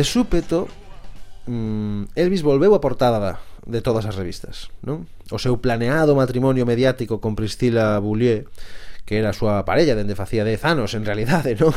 De 0.00 0.04
súpeto, 0.04 0.66
mm, 1.44 2.16
Elvis 2.16 2.40
volveu 2.40 2.72
a 2.72 2.80
portada 2.80 3.36
de 3.68 3.84
todas 3.84 4.08
as 4.08 4.16
revistas, 4.16 4.72
non? 4.80 5.04
O 5.28 5.36
seu 5.36 5.60
planeado 5.60 6.16
matrimonio 6.16 6.64
mediático 6.64 7.20
con 7.20 7.36
Priscila 7.36 8.00
Boulier, 8.00 8.48
que 9.04 9.20
era 9.20 9.28
a 9.28 9.36
súa 9.36 9.60
parella 9.68 9.92
dende 9.92 10.16
facía 10.16 10.40
10 10.40 10.64
anos, 10.64 10.96
en 10.96 11.04
realidade, 11.04 11.52
non? 11.60 11.76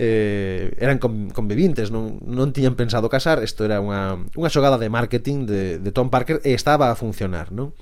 Eh, 0.00 0.72
eran 0.80 0.96
convivintes, 0.96 1.92
non, 1.92 2.24
non 2.24 2.56
tiñan 2.56 2.72
pensado 2.72 3.12
casar, 3.12 3.44
isto 3.44 3.68
era 3.68 3.84
unha, 3.84 4.16
unha 4.32 4.48
xogada 4.48 4.80
de 4.80 4.88
marketing 4.88 5.44
de, 5.44 5.76
de 5.76 5.90
Tom 5.92 6.08
Parker 6.08 6.40
e 6.48 6.56
estaba 6.56 6.88
a 6.88 6.96
funcionar, 6.96 7.52
non? 7.52 7.76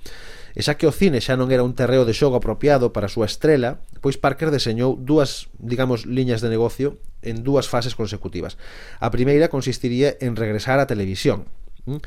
E 0.55 0.61
xa 0.67 0.75
que 0.75 0.89
o 0.89 0.95
cine 0.95 1.23
xa 1.23 1.39
non 1.39 1.53
era 1.55 1.63
un 1.63 1.77
terreo 1.79 2.03
de 2.03 2.17
xogo 2.17 2.39
apropiado 2.39 2.91
para 2.91 3.07
a 3.07 3.13
súa 3.13 3.29
estrela, 3.31 3.83
pois 4.03 4.19
Parker 4.19 4.51
deseñou 4.51 4.99
dúas, 4.99 5.53
digamos, 5.61 6.09
liñas 6.09 6.43
de 6.43 6.51
negocio 6.51 6.99
en 7.23 7.45
dúas 7.45 7.69
fases 7.69 7.95
consecutivas. 7.95 8.57
A 8.99 9.13
primeira 9.13 9.53
consistiría 9.53 10.17
en 10.19 10.35
regresar 10.35 10.81
á 10.81 10.89
televisión. 10.89 11.47
Mm. 11.87 12.01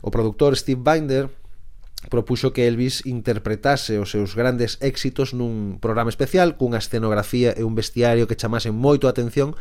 O 0.00 0.08
produtor 0.08 0.56
Steve 0.56 0.80
Binder 0.80 1.28
propuxo 2.08 2.56
que 2.56 2.64
Elvis 2.64 3.04
interpretase 3.04 4.00
os 4.00 4.08
seus 4.08 4.32
grandes 4.32 4.80
éxitos 4.80 5.36
nun 5.36 5.76
programa 5.84 6.08
especial 6.08 6.56
cunha 6.56 6.80
escenografía 6.80 7.52
e 7.52 7.60
un 7.60 7.76
vestiario 7.76 8.24
que 8.24 8.38
chamasen 8.40 8.72
moito 8.72 9.04
a 9.04 9.12
atención 9.12 9.52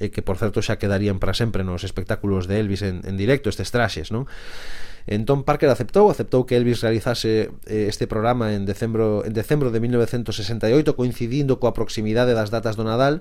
e 0.00 0.08
que 0.08 0.24
por 0.24 0.40
certo 0.40 0.64
xa 0.64 0.80
quedarían 0.80 1.20
para 1.20 1.36
sempre 1.36 1.60
nos 1.60 1.84
espectáculos 1.84 2.48
de 2.48 2.64
Elvis 2.64 2.80
en, 2.80 3.04
en 3.04 3.20
directo 3.20 3.52
estes 3.52 3.68
traxes, 3.68 4.08
non? 4.08 4.24
Entón 5.04 5.42
Parker 5.44 5.68
aceptou, 5.68 6.08
aceptou 6.08 6.48
que 6.48 6.56
Elvis 6.56 6.80
realizase 6.80 7.52
eh, 7.66 7.90
este 7.90 8.08
programa 8.08 8.54
en 8.56 8.64
decembro 8.64 9.26
en 9.26 9.36
decembro 9.36 9.68
de 9.68 9.82
1968 9.84 10.96
coincidindo 10.96 11.60
coa 11.60 11.76
proximidade 11.76 12.32
das 12.32 12.48
datas 12.48 12.78
do 12.78 12.88
Nadal 12.88 13.20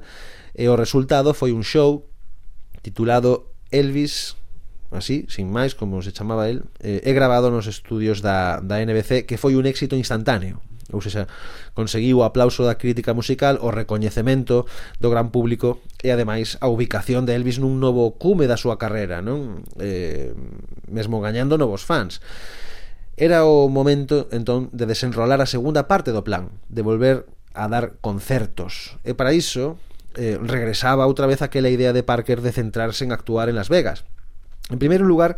e 0.56 0.72
o 0.72 0.80
resultado 0.80 1.36
foi 1.36 1.52
un 1.52 1.68
show 1.68 2.08
titulado 2.86 3.52
Elvis 3.74 4.40
así, 4.92 5.26
sin 5.32 5.50
máis, 5.50 5.74
como 5.74 6.04
se 6.04 6.12
chamaba 6.12 6.52
el, 6.52 6.68
eh, 6.84 7.02
é 7.08 7.12
grabado 7.16 7.50
nos 7.50 7.66
estudios 7.66 8.20
da, 8.20 8.60
da 8.60 8.84
NBC, 8.84 9.24
que 9.24 9.40
foi 9.40 9.56
un 9.56 9.64
éxito 9.64 9.96
instantáneo. 9.96 10.60
Ou 10.92 11.00
seja, 11.00 11.32
conseguiu 11.74 12.20
o 12.20 12.28
aplauso 12.28 12.68
da 12.68 12.76
crítica 12.76 13.16
musical, 13.16 13.58
o 13.64 13.72
recoñecemento 13.72 14.68
do 15.00 15.08
gran 15.08 15.32
público 15.32 15.80
e 16.04 16.12
ademais 16.12 16.60
a 16.60 16.68
ubicación 16.68 17.24
de 17.24 17.40
Elvis 17.40 17.64
nun 17.64 17.80
novo 17.80 18.20
cume 18.20 18.46
da 18.46 18.60
súa 18.60 18.76
carreira, 18.76 19.24
non? 19.24 19.64
Eh, 19.80 20.36
mesmo 20.92 21.24
gañando 21.24 21.56
novos 21.56 21.88
fans. 21.88 22.20
Era 23.16 23.48
o 23.48 23.72
momento, 23.72 24.28
entón, 24.36 24.68
de 24.76 24.84
desenrolar 24.84 25.40
a 25.40 25.48
segunda 25.48 25.88
parte 25.88 26.12
do 26.12 26.28
plan, 26.28 26.52
de 26.68 26.84
volver 26.84 27.24
a 27.56 27.72
dar 27.72 27.96
concertos. 28.04 29.00
E 29.08 29.16
para 29.16 29.32
iso, 29.32 29.80
eh, 30.20 30.36
regresaba 30.44 31.08
outra 31.08 31.28
vez 31.32 31.40
aquela 31.40 31.72
idea 31.72 31.96
de 31.96 32.04
Parker 32.04 32.44
de 32.44 32.52
centrarse 32.52 33.08
en 33.08 33.16
actuar 33.16 33.48
en 33.48 33.56
Las 33.56 33.72
Vegas 33.72 34.04
En 34.72 34.80
primeiro 34.80 35.06
lugar, 35.06 35.38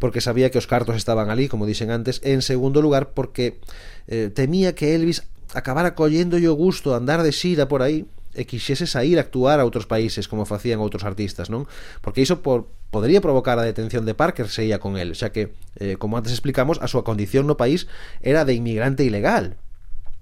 porque 0.00 0.24
sabía 0.24 0.50
que 0.50 0.58
os 0.58 0.66
cartos 0.66 0.96
estaban 0.96 1.28
ali, 1.28 1.46
como 1.46 1.68
dixen 1.68 1.92
antes, 1.92 2.24
en 2.24 2.40
segundo 2.40 2.80
lugar, 2.80 3.12
porque 3.12 3.60
eh, 4.08 4.32
temía 4.32 4.74
que 4.74 4.96
Elvis 4.96 5.28
acabara 5.52 5.94
collendo 5.94 6.40
o 6.40 6.54
gusto 6.56 6.96
andar 6.96 7.22
de 7.22 7.32
xira 7.36 7.68
por 7.68 7.84
aí 7.84 8.08
e 8.32 8.46
quixese 8.46 8.86
sair 8.86 9.18
a 9.18 9.26
actuar 9.26 9.58
a 9.58 9.66
outros 9.66 9.90
países 9.90 10.30
como 10.30 10.46
facían 10.46 10.78
outros 10.78 11.02
artistas, 11.02 11.50
non? 11.50 11.66
Porque 11.98 12.22
iso 12.22 12.40
por, 12.40 12.70
podría 12.94 13.18
provocar 13.18 13.58
a 13.58 13.66
detención 13.66 14.06
de 14.06 14.14
Parker 14.14 14.46
se 14.46 14.70
ia 14.70 14.78
con 14.78 14.94
el, 14.96 15.18
xa 15.18 15.34
que, 15.34 15.50
eh, 15.82 15.98
como 15.98 16.14
antes 16.14 16.30
explicamos, 16.30 16.78
a 16.78 16.86
súa 16.86 17.02
condición 17.02 17.50
no 17.50 17.58
país 17.58 17.90
era 18.22 18.46
de 18.46 18.54
inmigrante 18.54 19.02
ilegal, 19.02 19.58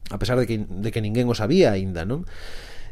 a 0.09 0.17
pesar 0.17 0.41
de 0.41 0.49
que, 0.49 0.57
de 0.57 0.89
que 0.89 1.05
sabía 1.37 1.77
aínda, 1.77 2.09
non? 2.09 2.25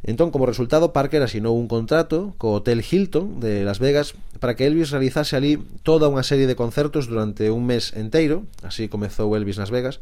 Entón, 0.06 0.30
como 0.30 0.46
resultado, 0.46 0.94
Parker 0.94 1.18
asinou 1.26 1.58
un 1.58 1.66
contrato 1.66 2.38
co 2.38 2.54
Hotel 2.54 2.78
Hilton 2.78 3.42
de 3.42 3.66
Las 3.66 3.82
Vegas 3.82 4.14
para 4.38 4.54
que 4.54 4.62
Elvis 4.62 4.94
realizase 4.94 5.34
ali 5.34 5.58
toda 5.82 6.06
unha 6.06 6.22
serie 6.22 6.46
de 6.46 6.54
concertos 6.54 7.10
durante 7.10 7.50
un 7.50 7.66
mes 7.66 7.90
enteiro, 7.90 8.46
así 8.62 8.86
comezou 8.86 9.34
Elvis 9.34 9.58
nas 9.58 9.74
Vegas, 9.74 9.98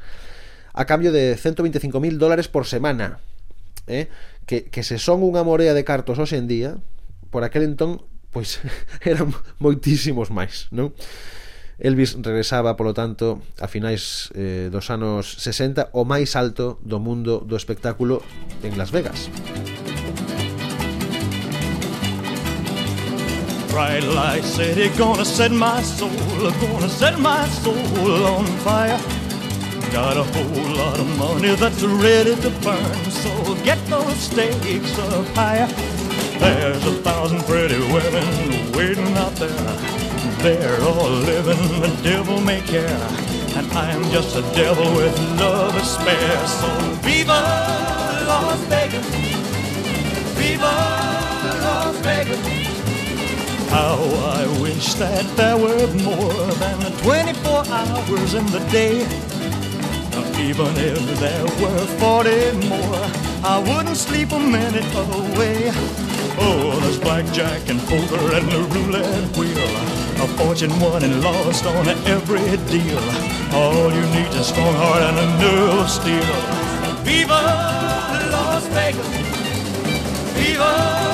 a 0.76 0.84
cambio 0.84 1.08
de 1.08 1.40
125.000 1.40 2.20
dólares 2.20 2.52
por 2.52 2.68
semana, 2.68 3.24
eh? 3.88 4.12
que, 4.44 4.68
que 4.68 4.84
se 4.84 5.00
son 5.00 5.24
unha 5.24 5.40
morea 5.40 5.72
de 5.72 5.88
cartos 5.88 6.20
hoxe 6.20 6.36
en 6.36 6.52
día, 6.52 6.76
por 7.32 7.40
aquel 7.40 7.64
entón, 7.64 8.04
pois 8.28 8.60
eran 9.08 9.32
moitísimos 9.56 10.28
máis, 10.28 10.68
non? 10.68 10.92
Elvis 11.80 12.20
regresaba, 12.20 12.76
polo 12.76 12.92
tanto, 12.92 13.40
a 13.56 13.72
finais 13.72 14.28
eh, 14.36 14.68
dos 14.68 14.92
anos 14.92 15.40
60 15.40 15.96
o 15.96 16.04
máis 16.04 16.36
alto 16.36 16.76
do 16.84 17.00
mundo 17.00 17.40
do 17.40 17.56
espectáculo 17.56 18.20
en 18.60 18.76
Las 18.76 18.92
Vegas. 18.92 19.32
Música 19.32 19.83
Bright 23.74 24.04
light 24.04 24.44
city, 24.44 24.88
gonna 24.96 25.24
set 25.24 25.50
my 25.50 25.82
soul, 25.82 26.08
gonna 26.60 26.88
set 26.88 27.18
my 27.18 27.44
soul 27.48 28.24
on 28.24 28.46
fire. 28.62 28.96
Got 29.90 30.16
a 30.16 30.22
whole 30.22 30.76
lot 30.76 31.00
of 31.00 31.18
money 31.18 31.56
that's 31.56 31.82
ready 31.82 32.36
to 32.36 32.50
burn, 32.62 33.04
so 33.10 33.32
get 33.64 33.84
those 33.88 34.14
stakes 34.14 34.96
up 35.00 35.26
higher. 35.34 35.66
There's 36.38 36.86
a 36.86 36.94
thousand 37.02 37.42
pretty 37.46 37.80
women 37.92 38.72
waiting 38.74 39.12
out 39.18 39.34
there. 39.42 39.76
They're 40.44 40.80
all 40.80 41.10
living 41.10 41.80
the 41.80 41.98
devil 42.04 42.40
may 42.40 42.60
care. 42.60 42.86
And 43.56 43.66
I'm 43.72 44.04
just 44.12 44.36
a 44.36 44.42
devil 44.54 44.86
with 44.94 45.18
love 45.40 45.74
to 45.74 45.84
spare. 45.84 46.46
So 46.46 46.68
Viva 47.02 47.40
Las 48.28 48.60
Vegas! 48.68 49.08
Viva 50.38 50.74
Las 51.64 51.96
Vegas! 52.06 52.63
How 53.74 53.98
I 54.38 54.46
wish 54.62 54.94
that 55.02 55.26
there 55.36 55.56
were 55.56 55.88
more 56.06 56.46
than 56.62 56.78
24 57.02 57.66
hours 57.66 58.34
in 58.34 58.46
the 58.54 58.62
day. 58.70 59.02
Even 60.38 60.70
if 60.78 61.02
there 61.18 61.48
were 61.58 61.84
40 61.98 62.68
more, 62.68 63.02
I 63.42 63.58
wouldn't 63.66 63.96
sleep 63.96 64.30
a 64.30 64.38
minute 64.38 64.86
away. 64.94 65.72
Oh, 66.38 66.78
there's 66.82 67.00
blackjack 67.00 67.68
and 67.68 67.80
poker 67.90 68.22
and 68.38 68.46
the 68.48 68.62
roulette 68.74 69.36
wheel. 69.36 69.72
A 70.22 70.28
fortune 70.38 70.78
won 70.78 71.02
and 71.02 71.20
lost 71.24 71.66
on 71.66 71.88
every 72.06 72.56
deal. 72.70 73.02
All 73.58 73.90
you 73.90 74.06
need 74.14 74.30
is 74.30 74.36
a 74.36 74.44
strong 74.44 74.74
heart 74.74 75.02
and 75.02 75.18
a 75.18 75.26
nerve 75.42 75.80
of 75.80 75.90
steel. 75.90 76.30
Viva 77.02 77.42
Las 78.30 78.68
Vegas! 78.68 79.08
Viva! 80.38 81.13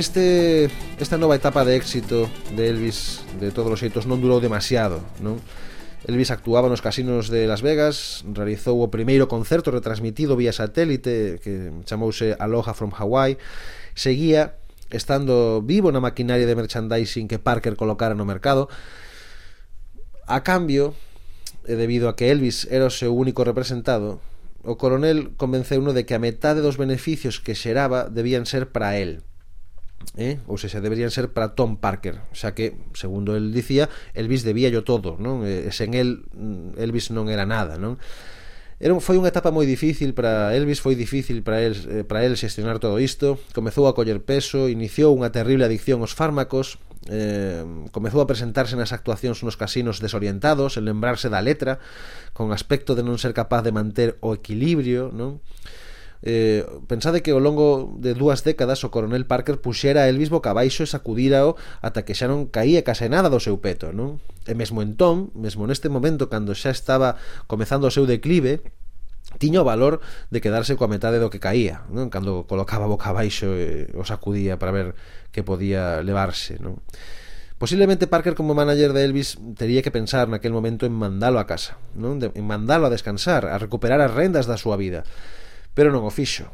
este 0.00 0.72
esta 0.98 1.20
nova 1.20 1.36
etapa 1.36 1.62
de 1.68 1.76
éxito 1.76 2.26
de 2.56 2.72
Elvis 2.72 3.20
de 3.38 3.52
todos 3.52 3.68
os 3.68 3.78
xeitos 3.78 4.08
non 4.08 4.18
durou 4.18 4.40
demasiado, 4.40 5.04
non? 5.20 5.36
Elvis 6.08 6.32
actuaba 6.32 6.72
nos 6.72 6.80
casinos 6.80 7.28
de 7.28 7.44
Las 7.44 7.60
Vegas, 7.60 8.24
realizou 8.32 8.80
o 8.80 8.88
primeiro 8.88 9.28
concerto 9.28 9.68
retransmitido 9.68 10.32
vía 10.32 10.56
satélite 10.56 11.38
que 11.44 11.68
chamouse 11.84 12.32
Aloha 12.40 12.72
from 12.72 12.96
Hawaii, 12.96 13.36
seguía 13.92 14.56
estando 14.88 15.60
vivo 15.60 15.92
na 15.92 16.00
maquinaria 16.00 16.48
de 16.48 16.56
merchandising 16.56 17.28
que 17.28 17.38
Parker 17.38 17.76
colocara 17.76 18.16
no 18.16 18.24
mercado. 18.24 18.72
A 20.24 20.40
cambio, 20.40 20.96
e 21.68 21.76
debido 21.76 22.08
a 22.08 22.16
que 22.16 22.32
Elvis 22.32 22.64
era 22.72 22.88
o 22.88 22.94
seu 22.94 23.12
único 23.12 23.44
representado, 23.44 24.24
o 24.64 24.80
coronel 24.80 25.36
convenceu 25.36 25.84
uno 25.84 25.92
de 25.92 26.08
que 26.08 26.16
a 26.16 26.22
metade 26.22 26.64
dos 26.64 26.80
beneficios 26.80 27.44
que 27.44 27.52
xeraba 27.52 28.08
debían 28.08 28.48
ser 28.48 28.72
para 28.72 28.96
él. 28.96 29.20
Eh? 30.16 30.40
ou 30.50 30.56
sexa, 30.58 30.82
deberían 30.82 31.12
ser 31.12 31.30
para 31.30 31.54
Tom 31.54 31.76
Parker 31.78 32.24
xa 32.32 32.56
que, 32.56 32.74
segundo 32.96 33.36
el 33.36 33.52
dicía 33.52 33.86
Elvis 34.16 34.42
debía 34.42 34.72
yo 34.72 34.82
todo 34.82 35.20
non? 35.20 35.46
E, 35.46 35.70
sen 35.70 35.94
el, 35.94 36.24
mm, 36.34 36.80
Elvis 36.80 37.12
non 37.14 37.28
era 37.28 37.44
nada 37.44 37.76
non? 37.76 38.00
Era, 38.80 38.96
foi 38.96 39.20
unha 39.20 39.28
etapa 39.28 39.52
moi 39.52 39.68
difícil 39.68 40.16
para 40.16 40.56
Elvis, 40.56 40.80
foi 40.80 40.96
difícil 40.96 41.44
para 41.44 41.60
el, 41.60 41.76
eh, 41.84 42.00
para 42.00 42.24
el 42.24 42.40
xestionar 42.40 42.80
todo 42.80 42.96
isto, 42.96 43.36
comezou 43.52 43.84
a 43.84 43.92
coller 43.92 44.24
peso, 44.24 44.72
iniciou 44.72 45.12
unha 45.12 45.28
terrible 45.28 45.68
adicción 45.68 46.00
aos 46.00 46.16
fármacos, 46.16 46.80
eh, 47.12 47.60
comezou 47.92 48.24
a 48.24 48.26
presentarse 48.26 48.80
nas 48.80 48.96
actuacións 48.96 49.44
nos 49.44 49.60
casinos 49.60 50.00
desorientados, 50.00 50.80
en 50.80 50.88
lembrarse 50.88 51.28
da 51.28 51.44
letra, 51.44 51.76
con 52.32 52.56
aspecto 52.56 52.96
de 52.96 53.04
non 53.04 53.20
ser 53.20 53.36
capaz 53.36 53.60
de 53.60 53.76
manter 53.76 54.16
o 54.24 54.32
equilibrio, 54.32 55.12
non? 55.12 55.44
eh, 56.22 56.68
pensade 56.84 57.24
que 57.24 57.32
ao 57.32 57.40
longo 57.40 57.96
de 57.96 58.12
dúas 58.12 58.44
décadas 58.44 58.84
o 58.84 58.92
coronel 58.92 59.24
Parker 59.24 59.60
puxera 59.64 60.04
a 60.04 60.08
Elvis 60.08 60.28
boca 60.28 60.52
abaixo 60.52 60.84
e 60.84 60.88
sacudírao 60.88 61.56
ata 61.80 62.04
que 62.04 62.12
xa 62.12 62.28
non 62.28 62.52
caía 62.52 62.84
case 62.84 63.08
nada 63.08 63.32
do 63.32 63.40
seu 63.40 63.56
peto, 63.58 63.92
non? 63.96 64.20
E 64.44 64.52
mesmo 64.52 64.84
entón, 64.84 65.32
mesmo 65.32 65.64
neste 65.64 65.88
momento 65.88 66.28
cando 66.28 66.52
xa 66.52 66.72
estaba 66.72 67.16
comezando 67.48 67.88
o 67.88 67.94
seu 67.94 68.04
declive, 68.04 68.60
tiña 69.38 69.62
o 69.62 69.68
valor 69.68 70.04
de 70.28 70.42
quedarse 70.44 70.76
coa 70.76 70.90
metade 70.90 71.22
do 71.22 71.32
que 71.32 71.40
caía, 71.40 71.88
non? 71.88 72.12
Cando 72.12 72.44
colocaba 72.44 72.84
boca 72.84 73.08
abaixo 73.08 73.56
e 73.56 73.88
o 73.96 74.04
sacudía 74.04 74.60
para 74.60 74.74
ver 74.74 74.88
que 75.32 75.40
podía 75.40 76.04
levarse, 76.04 76.60
non? 76.60 76.82
Posiblemente 77.60 78.08
Parker 78.08 78.32
como 78.32 78.56
manager 78.56 78.96
de 78.96 79.04
Elvis 79.04 79.36
tería 79.52 79.84
que 79.84 79.92
pensar 79.92 80.32
naquel 80.32 80.52
momento 80.52 80.88
en 80.88 80.96
mandalo 80.96 81.36
a 81.36 81.44
casa, 81.44 81.76
non? 81.92 82.16
De, 82.16 82.32
en 82.32 82.44
mandalo 82.48 82.88
a 82.88 82.92
descansar, 82.92 83.44
a 83.44 83.60
recuperar 83.60 84.00
as 84.00 84.12
rendas 84.12 84.48
da 84.48 84.56
súa 84.56 84.80
vida 84.80 85.04
pero 85.74 85.94
non 85.94 86.02
o 86.06 86.12
fixo. 86.12 86.50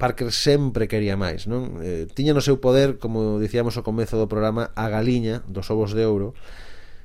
Parker 0.00 0.32
sempre 0.32 0.88
quería 0.88 1.20
máis, 1.20 1.44
non? 1.44 1.76
Eh, 1.84 2.08
tiña 2.16 2.32
no 2.32 2.40
seu 2.40 2.56
poder, 2.56 2.96
como 2.96 3.36
dicíamos 3.36 3.76
ao 3.76 3.84
comezo 3.84 4.16
do 4.16 4.32
programa, 4.32 4.72
a 4.72 4.88
galiña 4.88 5.44
dos 5.44 5.68
ovos 5.68 5.92
de 5.92 6.08
ouro, 6.08 6.32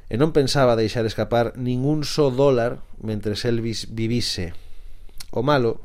e 0.07 0.15
non 0.15 0.31
pensaba 0.31 0.79
deixar 0.79 1.03
escapar 1.03 1.59
ningún 1.59 2.07
só 2.07 2.31
dólar 2.31 2.79
mentre 3.03 3.35
Elvis 3.35 3.91
vivise. 3.91 4.55
O 5.35 5.43
malo, 5.43 5.83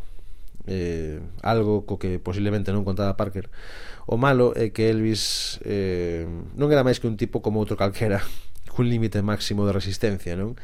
eh, 0.70 1.18
algo 1.42 1.82
co 1.82 1.98
que 1.98 2.22
posiblemente 2.22 2.70
non 2.70 2.86
contaba 2.86 3.18
Parker, 3.18 3.50
o 4.06 4.14
malo 4.14 4.54
é 4.54 4.70
que 4.70 4.86
Elvis 4.86 5.58
eh, 5.66 6.30
non 6.54 6.70
era 6.70 6.86
máis 6.86 7.02
que 7.02 7.10
un 7.10 7.18
tipo 7.18 7.42
como 7.42 7.58
outro 7.58 7.74
calquera, 7.74 8.22
cun 8.70 8.86
límite 8.86 9.18
máximo 9.18 9.66
de 9.66 9.74
resistencia, 9.74 10.38
non? 10.38 10.54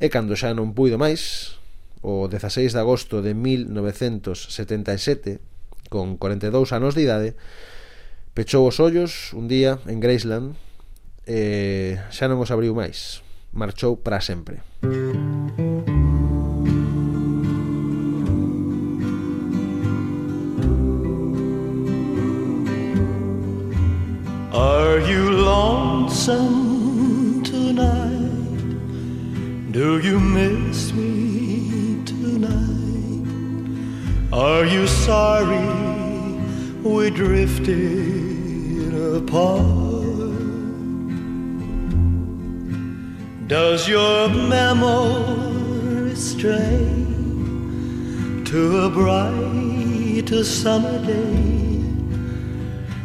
E 0.00 0.08
cando 0.08 0.32
xa 0.32 0.56
non 0.56 0.72
puido 0.72 0.96
máis, 0.96 1.56
o 2.02 2.28
16 2.28 2.72
de 2.72 2.80
agosto 2.80 3.22
de 3.22 3.34
1977, 3.34 5.38
con 5.88 6.16
42 6.16 6.72
anos 6.72 6.94
de 6.94 7.02
idade, 7.02 7.34
pechou 8.36 8.68
os 8.68 8.78
ollos 8.80 9.32
un 9.32 9.48
día 9.48 9.78
en 9.88 10.00
Graceland 10.00 10.56
e 11.24 11.96
xa 12.12 12.28
non 12.28 12.42
os 12.42 12.50
abriu 12.52 12.76
máis. 12.76 13.24
Marchou 13.56 13.96
para 13.96 14.20
sempre. 14.20 14.60
Are 24.52 25.00
you 25.04 25.32
lonesome 25.32 27.42
tonight? 27.42 28.30
Do 29.72 29.98
you 30.00 30.20
miss 30.20 30.92
me? 30.92 31.25
Are 34.36 34.66
you 34.66 34.86
sorry 34.86 35.66
we 36.82 37.08
drifted 37.08 38.92
apart? 39.16 39.64
Does 43.46 43.88
your 43.88 44.28
memory 44.28 46.14
stray 46.16 47.06
to 48.44 48.78
a 48.84 48.90
bright 48.90 50.28
summer 50.44 50.98
day 51.06 51.80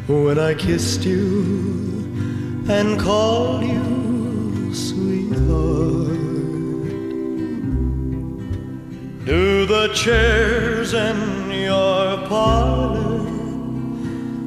when 0.08 0.38
I 0.38 0.54
kissed 0.54 1.06
you 1.06 2.66
and 2.68 3.00
called 3.00 3.64
you 3.64 4.74
sweetheart? 4.74 6.20
Do 9.26 9.67
the 9.67 9.89
chairs 9.93 10.95
in 10.95 11.51
your 11.51 12.28
parlor 12.28 13.19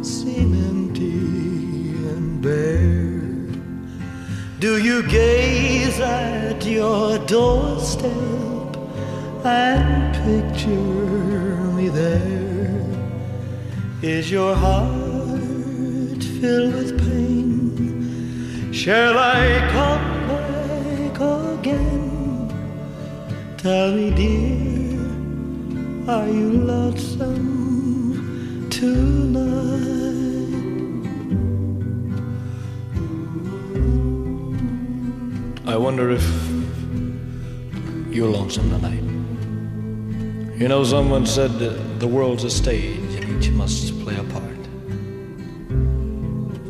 seem 0.02 0.52
empty 0.52 1.94
and 2.10 2.42
bare? 2.42 3.54
Do 4.58 4.82
you 4.82 5.08
gaze 5.08 6.00
at 6.00 6.66
your 6.66 7.18
doorstep 7.18 8.10
and 9.44 10.12
picture 10.26 10.74
me 11.78 11.88
there? 11.88 12.84
Is 14.02 14.28
your 14.28 14.56
heart 14.56 16.24
filled 16.40 16.74
with 16.74 16.98
pain? 16.98 18.72
Shall 18.72 19.16
I 19.18 19.68
come 19.70 20.26
back 20.26 21.20
again? 21.60 22.13
Tell 23.64 23.92
me, 23.92 24.10
dear, 24.10 25.00
are 26.06 26.28
you 26.28 26.52
lonesome 26.52 27.38
tonight? 28.68 29.80
I 35.66 35.78
wonder 35.78 36.10
if 36.10 36.22
you're 38.14 38.28
lonesome 38.28 38.68
tonight. 38.68 39.02
You 40.60 40.68
know, 40.68 40.84
someone 40.84 41.24
said 41.24 41.58
the 42.00 42.06
world's 42.06 42.44
a 42.44 42.50
stage 42.50 43.14
and 43.14 43.42
each 43.42 43.50
must 43.50 43.98
play 44.00 44.16
a 44.16 44.24
part. 44.24 44.60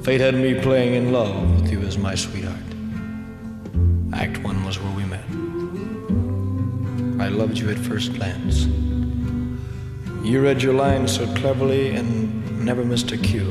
Fate 0.04 0.20
had 0.20 0.36
me 0.36 0.60
playing 0.60 0.94
in 0.94 1.12
love 1.12 1.60
with 1.60 1.72
you 1.72 1.80
as 1.80 1.98
my 1.98 2.14
sweetheart. 2.14 2.54
Act 4.12 4.38
one 4.44 4.64
was 4.64 4.78
where 4.78 4.94
we 4.94 5.04
met. 5.06 5.43
I 7.24 7.28
loved 7.28 7.56
you 7.56 7.70
at 7.70 7.78
first 7.78 8.12
glance. 8.12 8.66
You 10.22 10.42
read 10.42 10.60
your 10.60 10.74
lines 10.74 11.16
so 11.16 11.26
cleverly 11.36 11.96
and 11.96 12.62
never 12.62 12.84
missed 12.84 13.12
a 13.12 13.16
cue. 13.16 13.50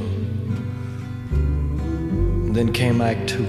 Then 2.54 2.72
came 2.72 3.02
Act 3.02 3.30
Two. 3.30 3.48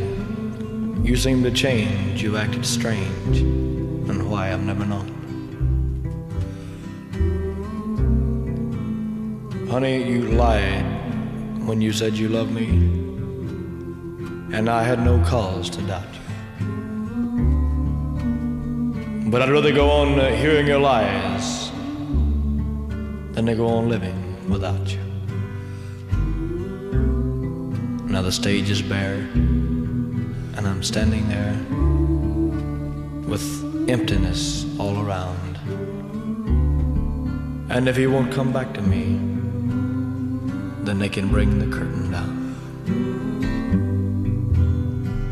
You 1.02 1.14
seemed 1.14 1.44
to 1.44 1.50
change, 1.50 2.22
you 2.22 2.38
acted 2.38 2.64
strange, 2.64 3.40
and 3.40 4.30
why 4.30 4.50
I've 4.50 4.62
never 4.62 4.86
known. 4.86 5.10
Honey, 9.70 10.10
you 10.10 10.22
lied 10.22 10.86
when 11.66 11.82
you 11.82 11.92
said 11.92 12.14
you 12.14 12.30
loved 12.30 12.50
me, 12.50 12.68
and 14.56 14.70
I 14.70 14.84
had 14.84 15.04
no 15.04 15.22
cause 15.22 15.68
to 15.68 15.82
doubt 15.82 16.14
you. 16.14 16.23
But 19.26 19.40
I'd 19.40 19.50
rather 19.50 19.72
go 19.72 19.90
on 19.90 20.20
uh, 20.20 20.36
hearing 20.36 20.66
your 20.66 20.78
lies 20.78 21.70
than 23.32 23.46
to 23.46 23.54
go 23.54 23.66
on 23.66 23.88
living 23.88 24.48
without 24.50 24.92
you. 24.92 25.00
Now 28.06 28.20
the 28.20 28.30
stage 28.30 28.68
is 28.68 28.82
bare, 28.82 29.26
and 30.56 30.68
I'm 30.68 30.82
standing 30.82 31.26
there 31.28 31.54
with 33.26 33.42
emptiness 33.88 34.66
all 34.78 35.00
around. 35.04 35.56
And 37.70 37.88
if 37.88 37.96
he 37.96 38.06
won't 38.06 38.30
come 38.30 38.52
back 38.52 38.74
to 38.74 38.82
me, 38.82 39.18
then 40.84 40.98
they 40.98 41.08
can 41.08 41.28
bring 41.28 41.58
the 41.58 41.66
curtain 41.74 42.10
down. 42.12 42.54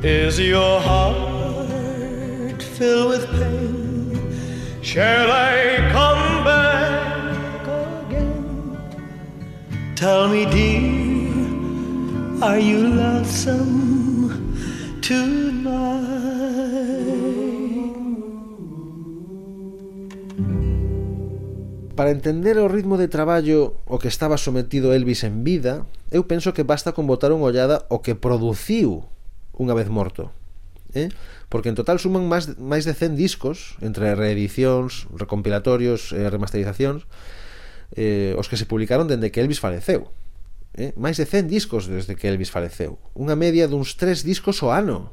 Is 0.03 0.41
your 0.41 0.81
heart 0.81 2.61
filled 2.63 3.11
with 3.11 3.31
pain? 3.31 3.82
Shall 4.83 5.31
I 5.31 5.79
come 5.95 6.43
back 6.43 7.63
again? 7.71 8.75
Tell 9.95 10.27
me, 10.27 10.43
dear, 10.51 11.31
are 12.43 12.59
you 12.59 12.91
lonesome 12.91 14.43
tonight? 15.01 16.03
Para 21.95 22.11
entender 22.11 22.59
o 22.59 22.67
ritmo 22.67 22.99
de 22.99 23.07
traballo 23.07 23.79
o 23.87 24.03
que 24.03 24.09
estaba 24.09 24.35
sometido 24.35 24.93
Elvis 24.93 25.23
en 25.23 25.47
vida, 25.47 25.87
eu 26.11 26.27
penso 26.27 26.51
que 26.51 26.67
basta 26.67 26.91
con 26.91 27.07
botar 27.07 27.31
unha 27.31 27.47
ollada 27.47 27.87
o 27.87 28.03
que 28.03 28.19
produciu 28.19 29.07
unha 29.55 29.79
vez 29.79 29.87
morto 29.87 30.42
eh? 30.95 31.09
porque 31.49 31.69
en 31.69 31.77
total 31.77 31.99
suman 31.99 32.29
máis, 32.29 32.53
máis 32.61 32.85
de 32.85 32.95
100 32.95 33.17
discos 33.17 33.77
entre 33.81 34.15
reedicións, 34.17 35.09
recompilatorios 35.17 36.13
e 36.13 36.25
eh, 36.25 36.29
remasterizacións 36.29 37.09
eh, 37.97 38.33
os 38.37 38.49
que 38.49 38.57
se 38.57 38.69
publicaron 38.69 39.09
dende 39.09 39.33
que 39.33 39.41
Elvis 39.41 39.61
faleceu 39.61 40.13
eh? 40.77 40.93
máis 40.97 41.17
de 41.21 41.29
100 41.29 41.49
discos 41.49 41.89
desde 41.89 42.17
que 42.17 42.29
Elvis 42.29 42.53
faleceu 42.53 43.01
unha 43.13 43.37
media 43.37 43.69
duns 43.69 43.97
3 43.97 44.25
discos 44.25 44.61
ao 44.65 44.73
ano 44.73 45.13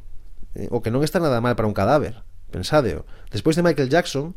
eh? 0.56 0.72
o 0.72 0.80
que 0.80 0.92
non 0.92 1.04
está 1.04 1.20
nada 1.20 1.44
mal 1.44 1.56
para 1.56 1.68
un 1.68 1.76
cadáver 1.76 2.24
pensadeo, 2.50 3.06
despois 3.30 3.54
de 3.54 3.62
Michael 3.62 3.92
Jackson 3.92 4.34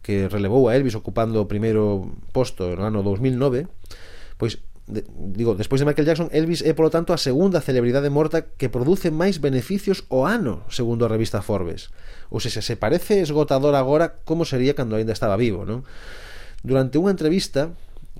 que 0.00 0.32
relevou 0.32 0.68
a 0.68 0.76
Elvis 0.76 0.96
ocupando 0.96 1.44
o 1.44 1.50
primeiro 1.50 2.16
posto 2.32 2.72
no 2.72 2.86
ano 2.88 3.04
2009 3.04 3.68
pois 4.40 4.62
de, 4.90 5.06
digo, 5.32 5.54
despois 5.54 5.80
de 5.80 5.86
Michael 5.86 6.06
Jackson, 6.06 6.28
Elvis 6.34 6.60
é, 6.66 6.74
polo 6.74 6.90
tanto, 6.90 7.14
a 7.14 7.18
segunda 7.18 7.62
celebridade 7.62 8.10
morta 8.10 8.42
que 8.42 8.68
produce 8.68 9.14
máis 9.14 9.38
beneficios 9.38 10.04
o 10.10 10.26
ano, 10.26 10.66
segundo 10.68 11.06
a 11.06 11.12
revista 11.12 11.40
Forbes. 11.40 11.94
Ou 12.28 12.42
se 12.42 12.50
se 12.50 12.74
parece 12.76 13.22
esgotador 13.22 13.78
agora, 13.78 14.20
como 14.26 14.44
sería 14.44 14.74
cando 14.74 14.98
aínda 14.98 15.14
estaba 15.14 15.38
vivo, 15.38 15.62
non? 15.62 15.86
Durante 16.60 17.00
unha 17.00 17.14
entrevista, 17.14 17.72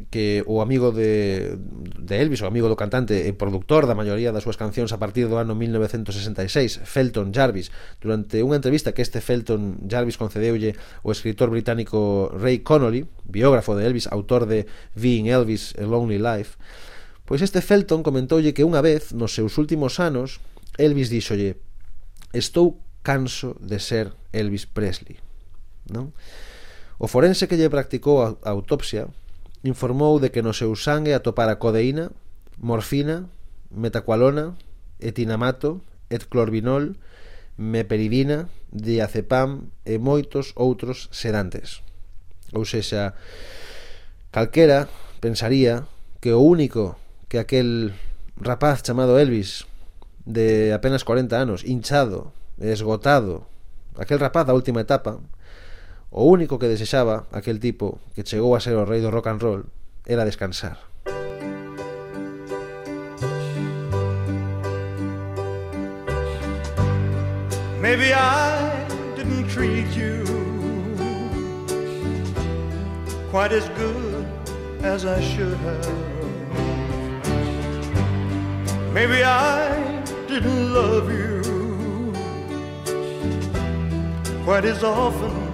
que 0.09 0.43
o 0.49 0.65
amigo 0.65 0.93
de, 0.93 1.59
de 2.01 2.15
Elvis, 2.17 2.41
o 2.41 2.49
amigo 2.49 2.73
do 2.73 2.79
cantante 2.81 3.29
e 3.29 3.33
productor 3.37 3.85
da 3.85 3.99
maioría 3.99 4.33
das 4.33 4.49
súas 4.49 4.57
cancións 4.57 4.97
a 4.97 4.99
partir 4.99 5.29
do 5.29 5.37
ano 5.37 5.53
1966, 5.53 6.81
Felton 6.89 7.35
Jarvis, 7.37 7.69
durante 8.01 8.41
unha 8.41 8.57
entrevista 8.57 8.97
que 8.97 9.05
este 9.05 9.21
Felton 9.21 9.85
Jarvis 9.85 10.17
concedeulle 10.17 10.79
o 11.05 11.13
escritor 11.13 11.53
británico 11.53 12.33
Ray 12.33 12.65
Connolly, 12.65 13.05
biógrafo 13.29 13.77
de 13.77 13.85
Elvis, 13.85 14.09
autor 14.09 14.49
de 14.49 14.65
Being 14.97 15.29
Elvis, 15.29 15.77
A 15.77 15.85
Lonely 15.85 16.17
Life, 16.17 16.57
pois 17.29 17.45
este 17.45 17.61
Felton 17.61 18.01
comentoulle 18.01 18.57
que 18.57 18.65
unha 18.65 18.81
vez, 18.81 19.13
nos 19.13 19.37
seus 19.37 19.61
últimos 19.61 20.01
anos, 20.01 20.41
Elvis 20.81 21.13
díxolle 21.13 21.61
Estou 22.33 22.79
canso 23.03 23.59
de 23.59 23.83
ser 23.83 24.15
Elvis 24.33 24.67
Presley. 24.67 25.19
Non? 25.91 26.15
O 27.01 27.09
forense 27.09 27.49
que 27.49 27.59
lle 27.59 27.73
practicou 27.73 28.23
a 28.23 28.37
autopsia 28.47 29.11
informou 29.63 30.21
de 30.21 30.31
que 30.31 30.43
no 30.43 30.53
seu 30.53 30.73
sangue 30.77 31.13
atopara 31.13 31.57
codeína, 31.57 32.11
morfina, 32.57 33.29
metacualona, 33.71 34.57
etinamato, 34.99 35.81
etclorbinol, 36.09 36.97
meperidina, 37.57 38.49
diazepam 38.73 39.69
e 39.85 40.01
moitos 40.01 40.57
outros 40.57 41.13
sedantes. 41.13 41.85
Ou 42.57 42.65
sexa, 42.65 43.15
calquera 44.33 44.89
pensaría 45.21 45.85
que 46.21 46.33
o 46.33 46.41
único 46.41 46.97
que 47.29 47.39
aquel 47.39 47.93
rapaz 48.41 48.83
chamado 48.83 49.21
Elvis 49.21 49.69
de 50.25 50.73
apenas 50.73 51.05
40 51.05 51.37
anos, 51.37 51.65
hinchado, 51.65 52.33
esgotado, 52.59 53.47
aquel 53.97 54.19
rapaz 54.19 54.47
da 54.47 54.55
última 54.55 54.81
etapa, 54.81 55.21
O 56.11 56.25
único 56.27 56.59
que 56.59 56.67
desexaba 56.67 57.31
aquel 57.31 57.63
tipo 57.63 58.01
que 58.15 58.27
chegou 58.27 58.59
a 58.59 58.61
ser 58.61 58.75
o 58.75 58.85
rei 58.85 59.01
do 59.01 59.15
rock 59.15 59.31
and 59.31 59.39
roll 59.39 59.63
era 60.05 60.27
descansar. 60.27 60.77
Maybe 67.81 68.11
I 68.13 68.87
didn't 69.15 69.47
treat 69.55 69.87
you 69.95 70.27
quite 73.31 73.53
as 73.55 73.69
good 73.79 74.27
as 74.83 75.05
I 75.07 75.23
should 75.23 75.55
have. 75.63 75.95
Maybe 78.93 79.23
I 79.23 80.03
didn't 80.27 80.75
love 80.75 81.07
you 81.07 81.41
quite 84.45 84.65
as 84.65 84.83
often 84.83 85.50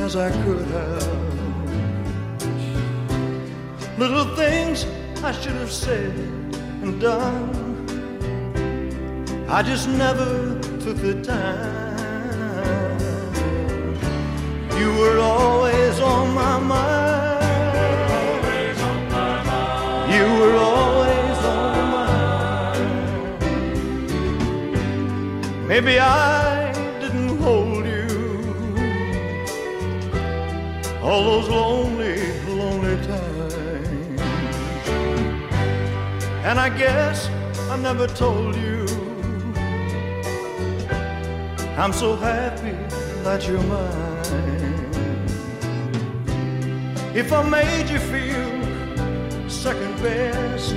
as 0.00 0.16
I 0.16 0.30
could 0.44 0.66
have. 0.68 1.06
Little 3.98 4.34
things 4.34 4.86
I 5.22 5.32
should 5.32 5.58
have 5.62 5.70
said 5.70 6.14
and 6.82 6.98
done. 7.00 7.50
I 9.48 9.62
just 9.62 9.88
never 9.88 10.58
took 10.84 10.96
the 10.96 11.22
time. 11.22 12.98
You 14.80 14.90
were 15.00 15.18
always 15.18 16.00
on 16.00 16.34
my 16.34 16.58
mind. 16.58 17.40
You 20.14 20.24
were 20.40 20.56
always 20.56 21.38
on 21.56 21.72
my 21.76 22.06
mind. 22.06 22.88
Maybe 25.68 26.00
I 26.00 26.49
all 31.10 31.24
those 31.24 31.48
lonely, 31.48 32.18
lonely 32.46 32.94
times. 33.04 33.54
And 36.48 36.60
I 36.60 36.68
guess 36.68 37.28
I 37.68 37.76
never 37.76 38.06
told 38.06 38.54
you 38.54 38.86
I'm 41.76 41.92
so 41.92 42.14
happy 42.14 42.76
that 43.24 43.48
you're 43.48 43.62
mine. 43.62 44.86
If 47.12 47.32
I 47.32 47.42
made 47.42 47.90
you 47.90 47.98
feel 47.98 49.48
second 49.48 49.94
best, 50.04 50.76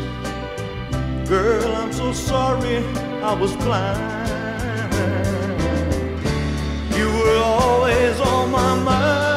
girl, 1.30 1.76
I'm 1.76 1.94
so 1.94 2.12
sorry 2.12 2.78
I 3.22 3.34
was 3.36 3.56
blind. 3.58 4.94
You 6.98 7.08
were 7.20 7.38
always 7.38 8.20
on 8.20 8.50
my 8.50 8.74
mind. 8.84 9.33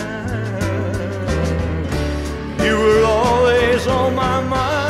You 2.64 2.76
were 2.76 3.04
always 3.04 3.86
on 3.86 4.16
my 4.16 4.40
mind. 4.42 4.83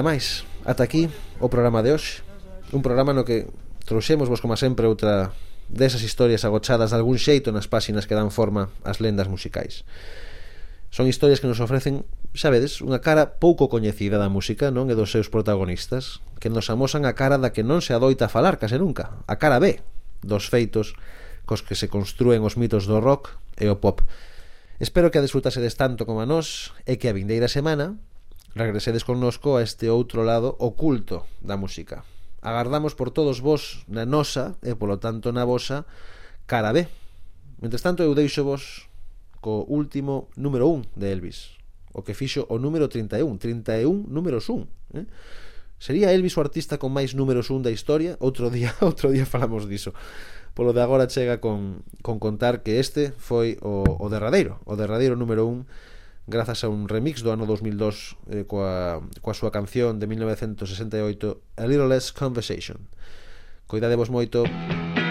nada 0.00 0.16
máis. 0.16 0.48
Ata 0.64 0.80
aquí 0.80 1.12
o 1.44 1.52
programa 1.52 1.84
de 1.84 1.92
hoxe. 1.92 2.24
Un 2.72 2.80
programa 2.80 3.12
no 3.12 3.20
que 3.28 3.52
trouxemos 3.84 4.32
vos, 4.32 4.40
como 4.40 4.56
sempre, 4.56 4.88
outra 4.88 5.36
desas 5.68 6.00
historias 6.00 6.48
agochadas 6.48 6.88
de 6.88 6.96
algún 6.96 7.20
xeito 7.20 7.52
nas 7.52 7.68
páxinas 7.68 8.08
que 8.08 8.16
dan 8.16 8.32
forma 8.32 8.72
ás 8.80 9.04
lendas 9.04 9.28
musicais. 9.28 9.84
Son 10.88 11.04
historias 11.04 11.44
que 11.44 11.46
nos 11.52 11.60
ofrecen, 11.60 12.08
xa 12.32 12.48
vedes, 12.48 12.80
unha 12.80 13.04
cara 13.04 13.36
pouco 13.36 13.68
coñecida 13.68 14.16
da 14.16 14.32
música, 14.32 14.72
non? 14.72 14.88
E 14.88 14.96
dos 14.96 15.12
seus 15.12 15.28
protagonistas, 15.28 16.24
que 16.40 16.48
nos 16.48 16.72
amosan 16.72 17.04
a 17.04 17.12
cara 17.12 17.36
da 17.36 17.52
que 17.52 17.60
non 17.60 17.84
se 17.84 17.92
adoita 17.92 18.26
a 18.26 18.32
falar 18.32 18.56
case 18.56 18.80
nunca, 18.80 19.20
a 19.28 19.36
cara 19.36 19.60
B 19.60 19.84
dos 20.24 20.48
feitos 20.48 20.96
cos 21.44 21.60
que 21.60 21.76
se 21.76 21.92
construen 21.92 22.40
os 22.40 22.56
mitos 22.56 22.88
do 22.88 23.04
rock 23.04 23.36
e 23.60 23.68
o 23.68 23.76
pop. 23.76 24.00
Espero 24.80 25.12
que 25.12 25.20
a 25.20 25.24
desfrutase 25.24 25.60
tanto 25.76 26.08
como 26.08 26.24
a 26.24 26.26
nós 26.26 26.72
e 26.88 26.96
que 26.96 27.12
a 27.12 27.12
vindeira 27.12 27.52
semana 27.52 28.00
Regresedes 28.54 29.06
connosco 29.06 29.56
a 29.56 29.62
este 29.62 29.86
outro 29.86 30.26
lado 30.26 30.58
oculto 30.58 31.22
da 31.38 31.54
música. 31.54 32.02
Agardamos 32.42 32.98
por 32.98 33.14
todos 33.14 33.38
vos 33.38 33.86
na 33.86 34.02
nosa 34.02 34.58
e 34.64 34.74
polo 34.74 34.98
tanto 34.98 35.30
na 35.30 35.46
vosa 35.46 35.86
cara 36.50 36.74
B. 36.74 36.90
Mentre 37.62 37.78
tanto 37.78 38.02
eu 38.02 38.10
deixo 38.16 38.42
vos 38.42 38.90
co 39.38 39.62
último 39.70 40.26
número 40.34 40.66
1 40.66 40.98
de 40.98 41.06
Elvis, 41.14 41.54
o 41.94 42.02
que 42.02 42.12
fixo 42.12 42.42
o 42.50 42.58
número 42.58 42.90
31, 42.90 43.38
31 43.38 44.10
números 44.10 44.50
1, 44.50 44.66
eh? 44.98 45.06
Sería 45.80 46.12
Elvis 46.12 46.36
o 46.36 46.44
artista 46.44 46.76
con 46.76 46.92
máis 46.92 47.16
números 47.16 47.48
1 47.48 47.64
da 47.64 47.72
historia? 47.72 48.18
Outro 48.20 48.52
día, 48.52 48.74
outro 48.84 49.08
día 49.14 49.24
falamos 49.24 49.64
diso. 49.64 49.96
Polo 50.52 50.74
de 50.74 50.82
agora 50.82 51.08
chega 51.08 51.40
con, 51.40 51.86
con 52.02 52.20
contar 52.20 52.60
que 52.60 52.82
este 52.82 53.16
foi 53.16 53.56
o, 53.64 53.86
o 53.86 54.06
derradeiro, 54.12 54.60
o 54.66 54.76
derradeiro 54.76 55.16
número 55.16 55.48
1 55.48 55.64
grazas 56.30 56.62
a 56.62 56.70
un 56.70 56.86
remix 56.86 57.20
do 57.26 57.34
ano 57.34 57.44
2002 57.44 58.16
eh, 58.30 58.46
coa, 58.46 59.02
coa 59.20 59.34
súa 59.34 59.50
canción 59.50 59.98
de 59.98 60.06
1968 60.06 61.58
A 61.58 61.66
Little 61.66 61.90
Less 61.90 62.14
Conversation. 62.14 62.86
Coidadevos 63.66 64.08
moito. 64.08 64.46
Música 64.46 65.09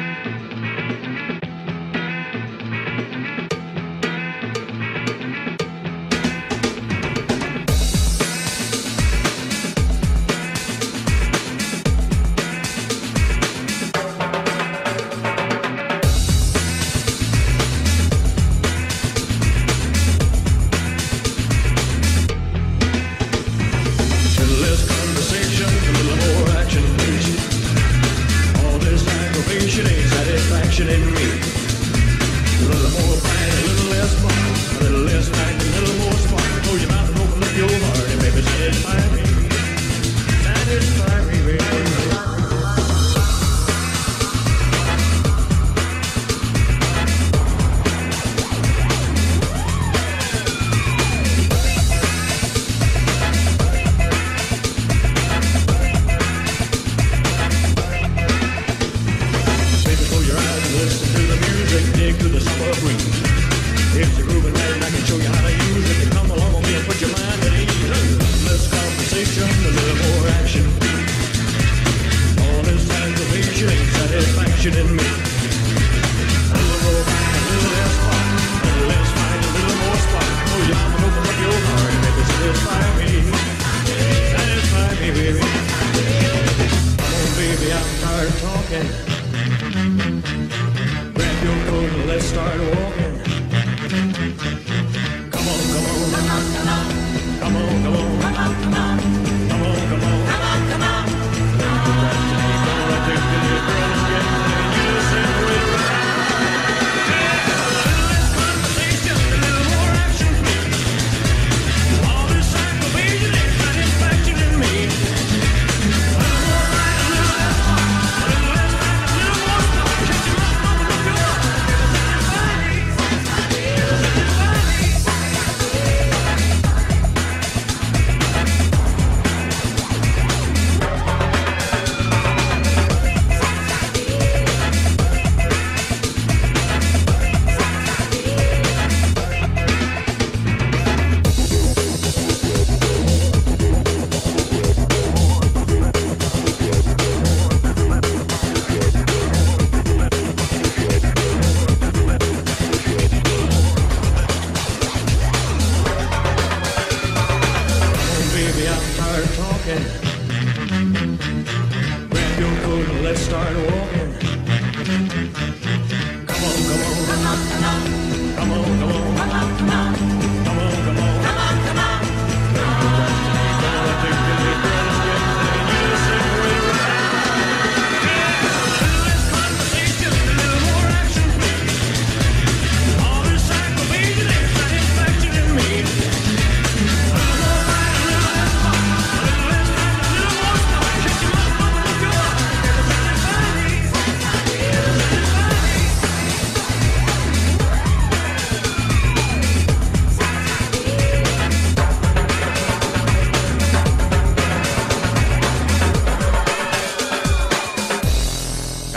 let's 92.05 92.25
start 92.25 92.78